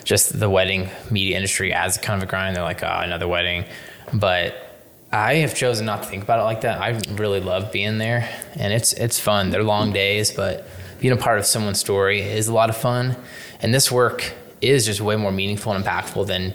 just 0.03 0.39
the 0.39 0.49
wedding 0.49 0.89
media 1.11 1.35
industry 1.35 1.71
as 1.71 1.97
kind 1.99 2.21
of 2.21 2.27
a 2.27 2.29
grind. 2.29 2.55
They're 2.55 2.63
like, 2.63 2.81
oh, 2.81 2.99
another 3.01 3.27
wedding. 3.27 3.65
But 4.13 4.66
I 5.11 5.35
have 5.35 5.55
chosen 5.55 5.85
not 5.85 6.03
to 6.03 6.09
think 6.09 6.23
about 6.23 6.39
it 6.39 6.43
like 6.43 6.61
that. 6.61 6.81
I 6.81 6.99
really 7.13 7.39
love 7.39 7.71
being 7.71 7.97
there, 7.97 8.29
and 8.55 8.73
it's 8.73 8.93
it's 8.93 9.19
fun. 9.19 9.49
They're 9.51 9.63
long 9.63 9.93
days, 9.93 10.31
but 10.31 10.67
being 10.99 11.13
a 11.13 11.17
part 11.17 11.39
of 11.39 11.45
someone's 11.45 11.79
story 11.79 12.21
is 12.21 12.47
a 12.47 12.53
lot 12.53 12.69
of 12.69 12.75
fun. 12.77 13.15
And 13.61 13.73
this 13.73 13.91
work 13.91 14.33
is 14.61 14.85
just 14.85 14.99
way 14.99 15.15
more 15.15 15.31
meaningful 15.31 15.71
and 15.73 15.83
impactful 15.85 16.27
than 16.27 16.53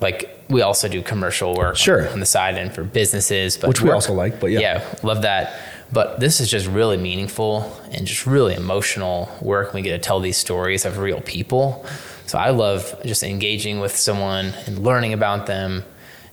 like 0.00 0.30
we 0.48 0.62
also 0.62 0.88
do 0.88 1.02
commercial 1.02 1.54
work 1.54 1.76
Sure. 1.76 2.08
on 2.10 2.20
the 2.20 2.26
side 2.26 2.56
and 2.56 2.72
for 2.72 2.84
businesses, 2.84 3.56
but 3.56 3.68
Which 3.68 3.80
we 3.80 3.88
work- 3.88 3.94
also 3.96 4.12
like, 4.14 4.40
but 4.40 4.48
yeah. 4.50 4.60
yeah, 4.60 4.94
love 5.02 5.22
that. 5.22 5.54
But 5.92 6.20
this 6.20 6.40
is 6.40 6.50
just 6.50 6.66
really 6.66 6.96
meaningful 6.96 7.80
and 7.92 8.06
just 8.06 8.26
really 8.26 8.54
emotional 8.54 9.30
work. 9.40 9.72
We 9.74 9.82
get 9.82 9.92
to 9.92 9.98
tell 9.98 10.20
these 10.20 10.36
stories 10.36 10.84
of 10.84 10.98
real 10.98 11.20
people. 11.20 11.84
So 12.26 12.38
I 12.38 12.50
love 12.50 12.94
just 13.04 13.22
engaging 13.22 13.80
with 13.80 13.94
someone 13.96 14.54
and 14.66 14.78
learning 14.82 15.12
about 15.12 15.46
them 15.46 15.84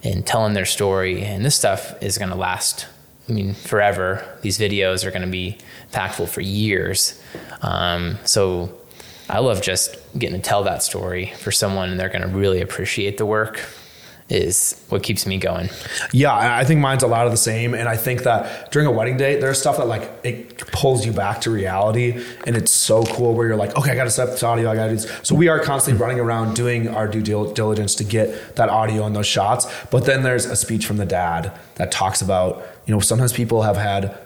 and 0.04 0.26
telling 0.26 0.54
their 0.54 0.66
story. 0.66 1.24
And 1.24 1.46
this 1.46 1.56
stuff 1.56 2.02
is 2.02 2.18
going 2.18 2.30
to 2.30 2.36
last, 2.36 2.88
I 3.30 3.34
mean, 3.34 3.54
forever. 3.54 4.26
These 4.42 4.58
videos 4.58 5.06
are 5.06 5.12
going 5.12 5.22
to 5.24 5.28
be 5.28 5.58
impactful 5.92 6.30
for 6.30 6.42
years. 6.42 7.22
Um, 7.62 8.18
so 8.24 8.78
I 9.30 9.40
love 9.40 9.62
just 9.62 9.96
getting 10.18 10.42
to 10.42 10.48
tell 10.48 10.64
that 10.64 10.84
story 10.84 11.34
for 11.38 11.52
someone 11.52 11.90
and 11.90 12.00
they're 12.00 12.10
going 12.10 12.24
to 12.24 12.28
really 12.28 12.62
appreciate 12.62 13.18
the 13.18 13.26
work 13.26 13.62
is 14.32 14.82
what 14.88 15.04
keeps 15.04 15.26
me 15.26 15.38
going. 15.38 15.70
Yeah, 16.13 16.34
I 16.34 16.63
think 16.63 16.80
mine's 16.80 17.04
a 17.04 17.08
lot 17.08 17.26
of 17.26 17.32
the 17.32 17.38
same, 17.38 17.74
and 17.74 17.89
I 17.89 17.98
think 17.98 18.24
that 18.24 18.72
during 18.72 18.88
a 18.88 18.91
wedding 18.91 19.17
day, 19.17 19.39
there's 19.39 19.60
stuff 19.60 19.78
that 19.78 19.88
like 19.88 20.10
it 20.24 20.58
pulls 20.72 21.06
you 21.06 21.12
back 21.12 21.41
to 21.41 21.52
reality, 21.52 22.24
and 22.46 22.56
it's 22.56 22.72
so 22.72 23.04
cool 23.04 23.34
where 23.34 23.48
you're 23.48 23.58
like, 23.58 23.78
okay, 23.78 23.91
I 23.91 23.96
got 23.96 24.06
to 24.06 24.10
set 24.10 24.30
up 24.30 24.34
this 24.34 24.44
audio, 24.44 24.72
I 24.72 24.76
got 24.76 24.86
to 24.86 24.91
do 24.91 24.96
this. 24.96 25.20
So 25.22 25.36
we 25.36 25.50
are 25.50 25.60
constantly 25.60 26.02
running 26.02 26.20
around 26.20 26.56
doing 26.56 26.88
our 26.88 27.08
due 27.08 27.22
diligence 27.22 27.94
to 27.96 28.06
get 28.06 28.56
that 28.56 28.70
audio 28.70 29.06
and 29.06 29.15
those 29.15 29.28
shots. 29.28 29.67
But 29.91 30.06
then 30.06 30.24
there's 30.24 30.46
a 30.46 30.56
speech 30.56 30.86
from 30.86 30.98
the 30.98 31.06
dad 31.06 31.52
that 31.76 31.91
talks 31.91 32.22
about, 32.22 32.65
you 32.86 32.94
know, 32.94 33.02
sometimes 33.02 33.34
people 33.34 33.63
have 33.63 33.76
had 33.76 34.17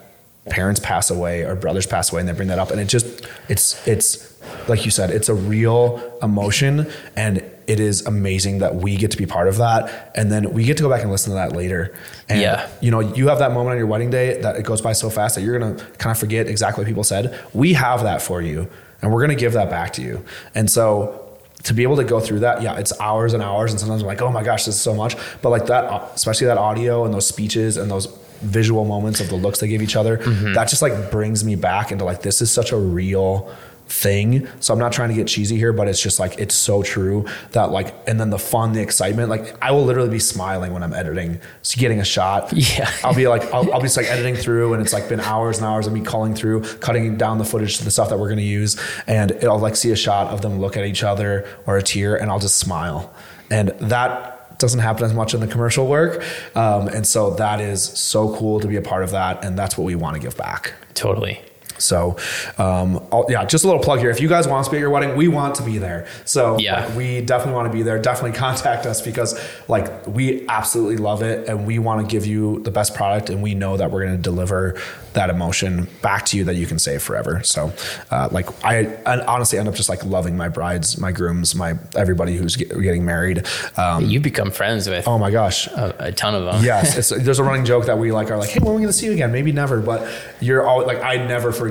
parents 0.50 0.78
pass 0.78 1.10
away 1.10 1.42
or 1.42 1.56
brothers 1.56 1.86
pass 1.86 2.12
away, 2.12 2.20
and 2.20 2.28
they 2.28 2.32
bring 2.32 2.48
that 2.48 2.60
up, 2.60 2.70
and 2.70 2.80
it 2.80 2.86
just 2.86 3.26
it's 3.48 3.86
it's 3.88 4.40
like 4.68 4.84
you 4.84 4.92
said, 4.92 5.10
it's 5.10 5.28
a 5.28 5.34
real 5.34 6.16
emotion, 6.22 6.88
and 7.16 7.42
it 7.66 7.80
is 7.80 8.06
amazing 8.06 8.58
that 8.58 8.76
we 8.76 8.96
get 8.96 9.10
to 9.10 9.16
be 9.16 9.26
part 9.26 9.48
of 9.48 9.58
that, 9.58 10.12
and 10.14 10.30
then 10.30 10.52
we 10.52 10.64
get 10.64 10.76
to 10.76 10.82
go 10.82 10.88
back 10.88 11.02
and 11.02 11.10
listen 11.10 11.30
to 11.30 11.36
that 11.36 11.52
later. 11.52 11.94
And 12.28 12.40
Yeah. 12.40 12.66
you 12.80 12.90
know, 12.90 13.00
you 13.00 13.28
have 13.28 13.38
that 13.40 13.52
moment 13.52 13.72
on 13.72 13.78
your 13.78 13.86
wedding 13.86 14.10
day 14.10 14.40
that 14.40 14.56
it 14.56 14.64
goes 14.64 14.80
by 14.80 14.92
so 14.92 15.10
fast 15.10 15.34
that 15.34 15.42
you're 15.42 15.58
gonna 15.58 15.76
kind 15.98 16.12
of 16.12 16.18
forget 16.18 16.46
exactly 16.46 16.82
what 16.82 16.88
people 16.88 17.04
said. 17.04 17.38
We 17.52 17.74
have 17.74 18.02
that 18.04 18.22
for 18.22 18.40
you, 18.40 18.68
and 19.02 19.12
we're 19.12 19.20
gonna 19.20 19.34
give 19.34 19.52
that 19.54 19.70
back 19.70 19.92
to 19.94 20.02
you. 20.02 20.24
And 20.54 20.70
so 20.70 21.22
to 21.64 21.74
be 21.74 21.82
able 21.82 21.96
to 21.96 22.04
go 22.04 22.20
through 22.20 22.40
that, 22.40 22.62
yeah, 22.62 22.76
it's 22.76 22.92
hours 23.00 23.32
and 23.32 23.42
hours, 23.42 23.72
and 23.72 23.80
sometimes 23.80 24.02
I'm 24.02 24.06
like, 24.06 24.22
oh 24.22 24.30
my 24.30 24.44
gosh, 24.44 24.66
this 24.66 24.76
is 24.76 24.80
so 24.80 24.94
much. 24.94 25.16
But 25.42 25.50
like 25.50 25.66
that, 25.66 26.12
especially 26.14 26.46
that 26.46 26.58
audio 26.58 27.04
and 27.04 27.12
those 27.12 27.26
speeches 27.26 27.76
and 27.76 27.90
those 27.90 28.06
visual 28.42 28.84
moments 28.84 29.18
of 29.20 29.28
the 29.30 29.34
looks 29.34 29.58
they 29.60 29.66
give 29.66 29.82
each 29.82 29.96
other, 29.96 30.18
mm-hmm. 30.18 30.52
that 30.52 30.68
just 30.68 30.82
like 30.82 31.10
brings 31.10 31.44
me 31.44 31.56
back 31.56 31.90
into 31.90 32.04
like 32.04 32.22
this 32.22 32.40
is 32.40 32.52
such 32.52 32.70
a 32.70 32.76
real 32.76 33.52
thing. 33.88 34.48
So 34.60 34.72
I'm 34.72 34.80
not 34.80 34.92
trying 34.92 35.10
to 35.10 35.14
get 35.14 35.28
cheesy 35.28 35.56
here, 35.56 35.72
but 35.72 35.88
it's 35.88 36.02
just 36.02 36.18
like 36.18 36.38
it's 36.38 36.54
so 36.54 36.82
true 36.82 37.26
that 37.52 37.70
like 37.70 37.94
and 38.08 38.18
then 38.18 38.30
the 38.30 38.38
fun, 38.38 38.72
the 38.72 38.80
excitement, 38.80 39.28
like 39.28 39.56
I 39.62 39.70
will 39.72 39.84
literally 39.84 40.10
be 40.10 40.18
smiling 40.18 40.72
when 40.72 40.82
I'm 40.82 40.92
editing, 40.92 41.40
just 41.62 41.78
getting 41.78 42.00
a 42.00 42.04
shot. 42.04 42.52
Yeah. 42.66 42.90
I'll 43.04 43.14
be 43.14 43.28
like 43.28 43.44
I'll, 43.54 43.72
I'll 43.72 43.80
be 43.80 43.84
just 43.84 43.96
like 43.96 44.06
editing 44.06 44.34
through 44.34 44.74
and 44.74 44.82
it's 44.82 44.92
like 44.92 45.08
been 45.08 45.20
hours 45.20 45.58
and 45.58 45.66
hours 45.66 45.86
of 45.86 45.92
me 45.92 46.00
calling 46.00 46.34
through, 46.34 46.62
cutting 46.78 47.16
down 47.16 47.38
the 47.38 47.44
footage 47.44 47.78
to 47.78 47.84
the 47.84 47.92
stuff 47.92 48.08
that 48.08 48.18
we're 48.18 48.28
gonna 48.28 48.40
use. 48.42 48.76
And 49.06 49.32
I'll 49.44 49.58
like 49.58 49.76
see 49.76 49.92
a 49.92 49.96
shot 49.96 50.28
of 50.28 50.42
them 50.42 50.58
look 50.58 50.76
at 50.76 50.84
each 50.84 51.04
other 51.04 51.46
or 51.64 51.76
a 51.76 51.82
tear 51.82 52.16
and 52.20 52.28
I'll 52.28 52.40
just 52.40 52.56
smile. 52.56 53.14
And 53.50 53.68
that 53.68 54.58
doesn't 54.58 54.80
happen 54.80 55.04
as 55.04 55.14
much 55.14 55.34
in 55.34 55.40
the 55.40 55.46
commercial 55.46 55.86
work. 55.86 56.24
Um, 56.56 56.88
and 56.88 57.06
so 57.06 57.30
that 57.34 57.60
is 57.60 57.84
so 57.84 58.34
cool 58.36 58.58
to 58.60 58.66
be 58.66 58.76
a 58.76 58.82
part 58.82 59.04
of 59.04 59.10
that. 59.10 59.44
And 59.44 59.56
that's 59.58 59.76
what 59.78 59.84
we 59.84 59.94
want 59.94 60.14
to 60.14 60.20
give 60.20 60.36
back. 60.36 60.74
Totally. 60.94 61.40
So, 61.78 62.16
um, 62.58 63.02
I'll- 63.12 63.26
yeah, 63.28 63.44
just 63.44 63.64
a 63.64 63.66
little 63.66 63.82
plug 63.82 64.00
here. 64.00 64.10
If 64.10 64.20
you 64.20 64.28
guys 64.28 64.46
want 64.48 64.60
us 64.60 64.66
to 64.66 64.70
be 64.72 64.76
at 64.78 64.80
your 64.80 64.90
wedding, 64.90 65.16
we 65.16 65.28
want 65.28 65.54
to 65.56 65.62
be 65.62 65.78
there. 65.78 66.06
So, 66.24 66.58
Yeah. 66.58 66.84
like, 66.86 66.96
we 66.96 67.20
definitely 67.20 67.54
want 67.54 67.70
to 67.70 67.76
be 67.76 67.82
there. 67.82 67.98
Definitely 67.98 68.38
contact 68.46 68.86
us 68.86 69.00
because, 69.02 69.38
like, 69.68 70.06
we 70.06 70.46
absolutely 70.48 70.96
love 70.96 71.22
it 71.22 71.48
and 71.48 71.66
we 71.66 71.78
want 71.78 72.06
to 72.06 72.12
give 72.12 72.26
you 72.26 72.60
the 72.64 72.70
best 72.70 72.94
product. 72.94 73.30
And 73.30 73.42
we 73.42 73.54
know 73.54 73.76
that 73.76 73.90
we're 73.90 74.04
going 74.04 74.16
to 74.16 74.22
deliver 74.22 74.74
that 75.14 75.30
emotion 75.30 75.88
back 76.02 76.26
to 76.26 76.36
you 76.36 76.44
that 76.44 76.56
you 76.56 76.66
can 76.66 76.78
save 76.78 77.02
forever. 77.02 77.40
So, 77.42 77.72
uh, 78.10 78.28
like, 78.30 78.46
I, 78.64 78.96
I 79.06 79.20
honestly 79.24 79.58
end 79.58 79.66
up 79.68 79.74
just 79.74 79.88
like 79.88 80.04
loving 80.04 80.36
my 80.36 80.48
brides, 80.48 80.98
my 80.98 81.10
grooms, 81.10 81.54
my 81.54 81.74
everybody 81.96 82.36
who's 82.36 82.54
get, 82.56 82.68
getting 82.82 83.04
married. 83.04 83.46
Um, 83.78 84.04
You 84.04 84.20
become 84.20 84.50
friends 84.50 84.88
with 84.88 85.08
oh 85.08 85.18
my 85.18 85.30
gosh, 85.30 85.66
a, 85.68 85.94
a 85.98 86.12
ton 86.12 86.34
of 86.34 86.44
them. 86.44 86.62
yes, 86.64 86.96
it's, 86.98 87.08
there's 87.24 87.38
a 87.38 87.44
running 87.44 87.64
joke 87.64 87.86
that 87.86 87.98
we 87.98 88.12
like 88.12 88.30
are 88.30 88.36
like, 88.36 88.50
hey, 88.50 88.58
when 88.60 88.68
are 88.72 88.74
we 88.74 88.80
going 88.82 88.88
to 88.88 88.92
see 88.92 89.06
you 89.06 89.12
again? 89.12 89.32
Maybe 89.32 89.52
never, 89.52 89.80
but 89.80 90.06
you're 90.40 90.66
always 90.66 90.86
like, 90.86 91.02
I 91.02 91.16
never 91.16 91.50
forget 91.52 91.65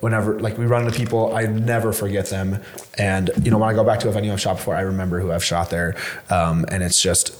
whenever 0.00 0.38
like 0.40 0.56
we 0.58 0.66
run 0.66 0.86
into 0.86 0.96
people, 0.96 1.34
I 1.34 1.46
never 1.46 1.92
forget 1.92 2.26
them. 2.26 2.62
And 2.96 3.30
you 3.42 3.50
know, 3.50 3.58
when 3.58 3.68
I 3.68 3.74
go 3.74 3.84
back 3.84 4.00
to 4.00 4.08
a 4.08 4.12
venue 4.12 4.32
I've 4.32 4.40
shot 4.40 4.56
before, 4.56 4.74
I 4.76 4.80
remember 4.82 5.20
who 5.20 5.32
I've 5.32 5.44
shot 5.44 5.70
there, 5.70 5.96
um, 6.30 6.64
and 6.68 6.82
it's 6.82 7.00
just 7.02 7.32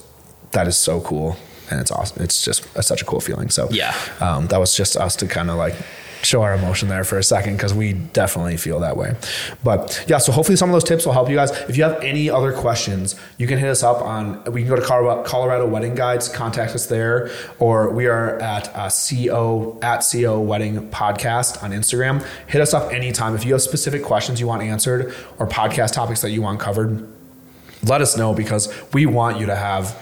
that 0.53 0.67
is 0.67 0.77
so 0.77 1.01
cool 1.01 1.37
and 1.71 1.79
it's 1.81 1.91
awesome. 1.91 2.23
It's 2.23 2.43
just 2.43 2.67
a, 2.77 2.83
such 2.83 3.03
a 3.03 3.05
cool 3.05 3.21
feeling. 3.21 3.51
So 3.51 3.69
Yeah. 3.71 3.95
um, 4.21 4.47
that 4.47 4.59
was 4.59 4.75
just 4.75 4.97
us 4.97 5.15
to 5.17 5.27
kind 5.27 5.51
of 5.51 5.57
like 5.59 5.75
show 6.23 6.43
our 6.43 6.55
emotion 6.55 6.89
there 6.89 7.05
for 7.05 7.19
a 7.19 7.23
second 7.23 7.57
because 7.57 7.73
we 7.75 7.93
definitely 7.93 8.57
feel 8.57 8.81
that 8.81 8.97
way. 8.97 9.15
But 9.63 10.05
yeah, 10.09 10.19
so 10.19 10.33
hopefully 10.33 10.57
some 10.57 10.69
of 10.69 10.73
those 10.73 10.85
tips 10.85 11.07
will 11.07 11.13
help 11.13 11.29
you 11.29 11.37
guys. 11.37 11.51
If 11.69 11.77
you 11.77 11.85
have 11.85 12.03
any 12.03 12.29
other 12.31 12.53
questions, 12.53 13.15
you 13.37 13.47
can 13.47 13.59
hit 13.59 13.69
us 13.69 13.83
up 13.83 14.03
on. 14.03 14.45
We 14.53 14.63
can 14.63 14.69
go 14.69 14.77
to 14.77 14.83
Colorado, 14.83 15.67
Wedding 15.67 15.95
Guides, 15.95 16.29
contact 16.29 16.75
us 16.75 16.87
there, 16.87 17.31
or 17.59 17.91
we 17.91 18.07
are 18.07 18.39
at 18.41 18.75
uh, 18.75 18.91
co 18.91 19.79
at 19.83 20.05
co 20.11 20.41
Wedding 20.41 20.89
Podcast 20.91 21.63
on 21.63 21.71
Instagram. 21.71 22.25
Hit 22.47 22.61
us 22.61 22.75
up 22.75 22.93
anytime 22.93 23.35
if 23.35 23.45
you 23.45 23.53
have 23.53 23.63
specific 23.63 24.03
questions 24.03 24.41
you 24.41 24.47
want 24.47 24.63
answered 24.63 25.15
or 25.39 25.47
podcast 25.47 25.93
topics 25.93 26.21
that 26.23 26.31
you 26.31 26.43
want 26.43 26.61
covered 26.61 27.09
let 27.85 28.01
us 28.01 28.17
know 28.17 28.35
because 28.35 28.73
we 28.93 29.07
want 29.07 29.39
you 29.39 29.47
to 29.47 29.57
have 29.57 29.97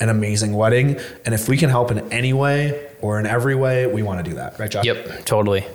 an 0.00 0.08
amazing 0.08 0.52
wedding. 0.52 0.98
And 1.24 1.34
if 1.34 1.48
we 1.48 1.56
can 1.56 1.70
help 1.70 1.90
in 1.90 2.10
any 2.12 2.32
way 2.32 2.87
or 3.00 3.20
in 3.20 3.26
every 3.26 3.54
way, 3.54 3.86
we 3.86 4.02
want 4.02 4.24
to 4.24 4.30
do 4.30 4.36
that. 4.36 4.58
Right, 4.58 4.70
Josh? 4.70 4.84
Yep. 4.84 5.24
Totally. 5.24 5.66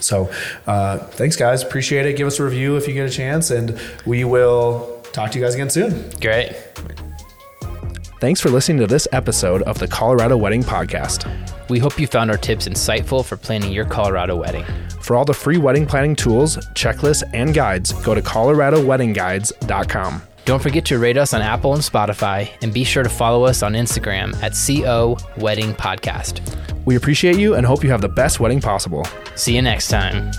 So 0.00 0.30
uh, 0.66 0.98
thanks, 0.98 1.36
guys. 1.36 1.62
Appreciate 1.62 2.06
it. 2.06 2.16
Give 2.16 2.26
us 2.26 2.38
a 2.38 2.44
review 2.44 2.76
if 2.76 2.86
you 2.86 2.94
get 2.94 3.08
a 3.08 3.12
chance. 3.12 3.50
And 3.50 3.78
we 4.06 4.24
will 4.24 5.02
talk 5.12 5.30
to 5.32 5.38
you 5.38 5.44
guys 5.44 5.54
again 5.54 5.70
soon. 5.70 6.10
Great. 6.20 6.52
Thanks 8.20 8.40
for 8.40 8.50
listening 8.50 8.78
to 8.78 8.86
this 8.86 9.06
episode 9.12 9.62
of 9.62 9.78
the 9.78 9.86
Colorado 9.86 10.36
Wedding 10.36 10.64
Podcast. 10.64 11.28
We 11.68 11.78
hope 11.78 12.00
you 12.00 12.06
found 12.06 12.30
our 12.30 12.36
tips 12.36 12.66
insightful 12.66 13.24
for 13.24 13.36
planning 13.36 13.72
your 13.72 13.84
Colorado 13.84 14.36
wedding. 14.36 14.64
For 15.00 15.14
all 15.14 15.24
the 15.24 15.34
free 15.34 15.58
wedding 15.58 15.86
planning 15.86 16.16
tools, 16.16 16.56
checklists, 16.74 17.22
and 17.32 17.54
guides, 17.54 17.92
go 17.92 18.14
to 18.14 18.22
coloradoweddingguides.com. 18.22 20.22
Don't 20.48 20.62
forget 20.62 20.86
to 20.86 20.98
rate 20.98 21.18
us 21.18 21.34
on 21.34 21.42
Apple 21.42 21.74
and 21.74 21.82
Spotify, 21.82 22.50
and 22.62 22.72
be 22.72 22.82
sure 22.82 23.02
to 23.02 23.10
follow 23.10 23.44
us 23.44 23.62
on 23.62 23.74
Instagram 23.74 24.34
at 24.42 24.54
CO 24.56 25.18
Wedding 25.36 25.74
Podcast. 25.74 26.40
We 26.86 26.96
appreciate 26.96 27.36
you 27.36 27.54
and 27.54 27.66
hope 27.66 27.84
you 27.84 27.90
have 27.90 28.00
the 28.00 28.08
best 28.08 28.40
wedding 28.40 28.62
possible. 28.62 29.06
See 29.34 29.54
you 29.54 29.60
next 29.60 29.88
time. 29.88 30.32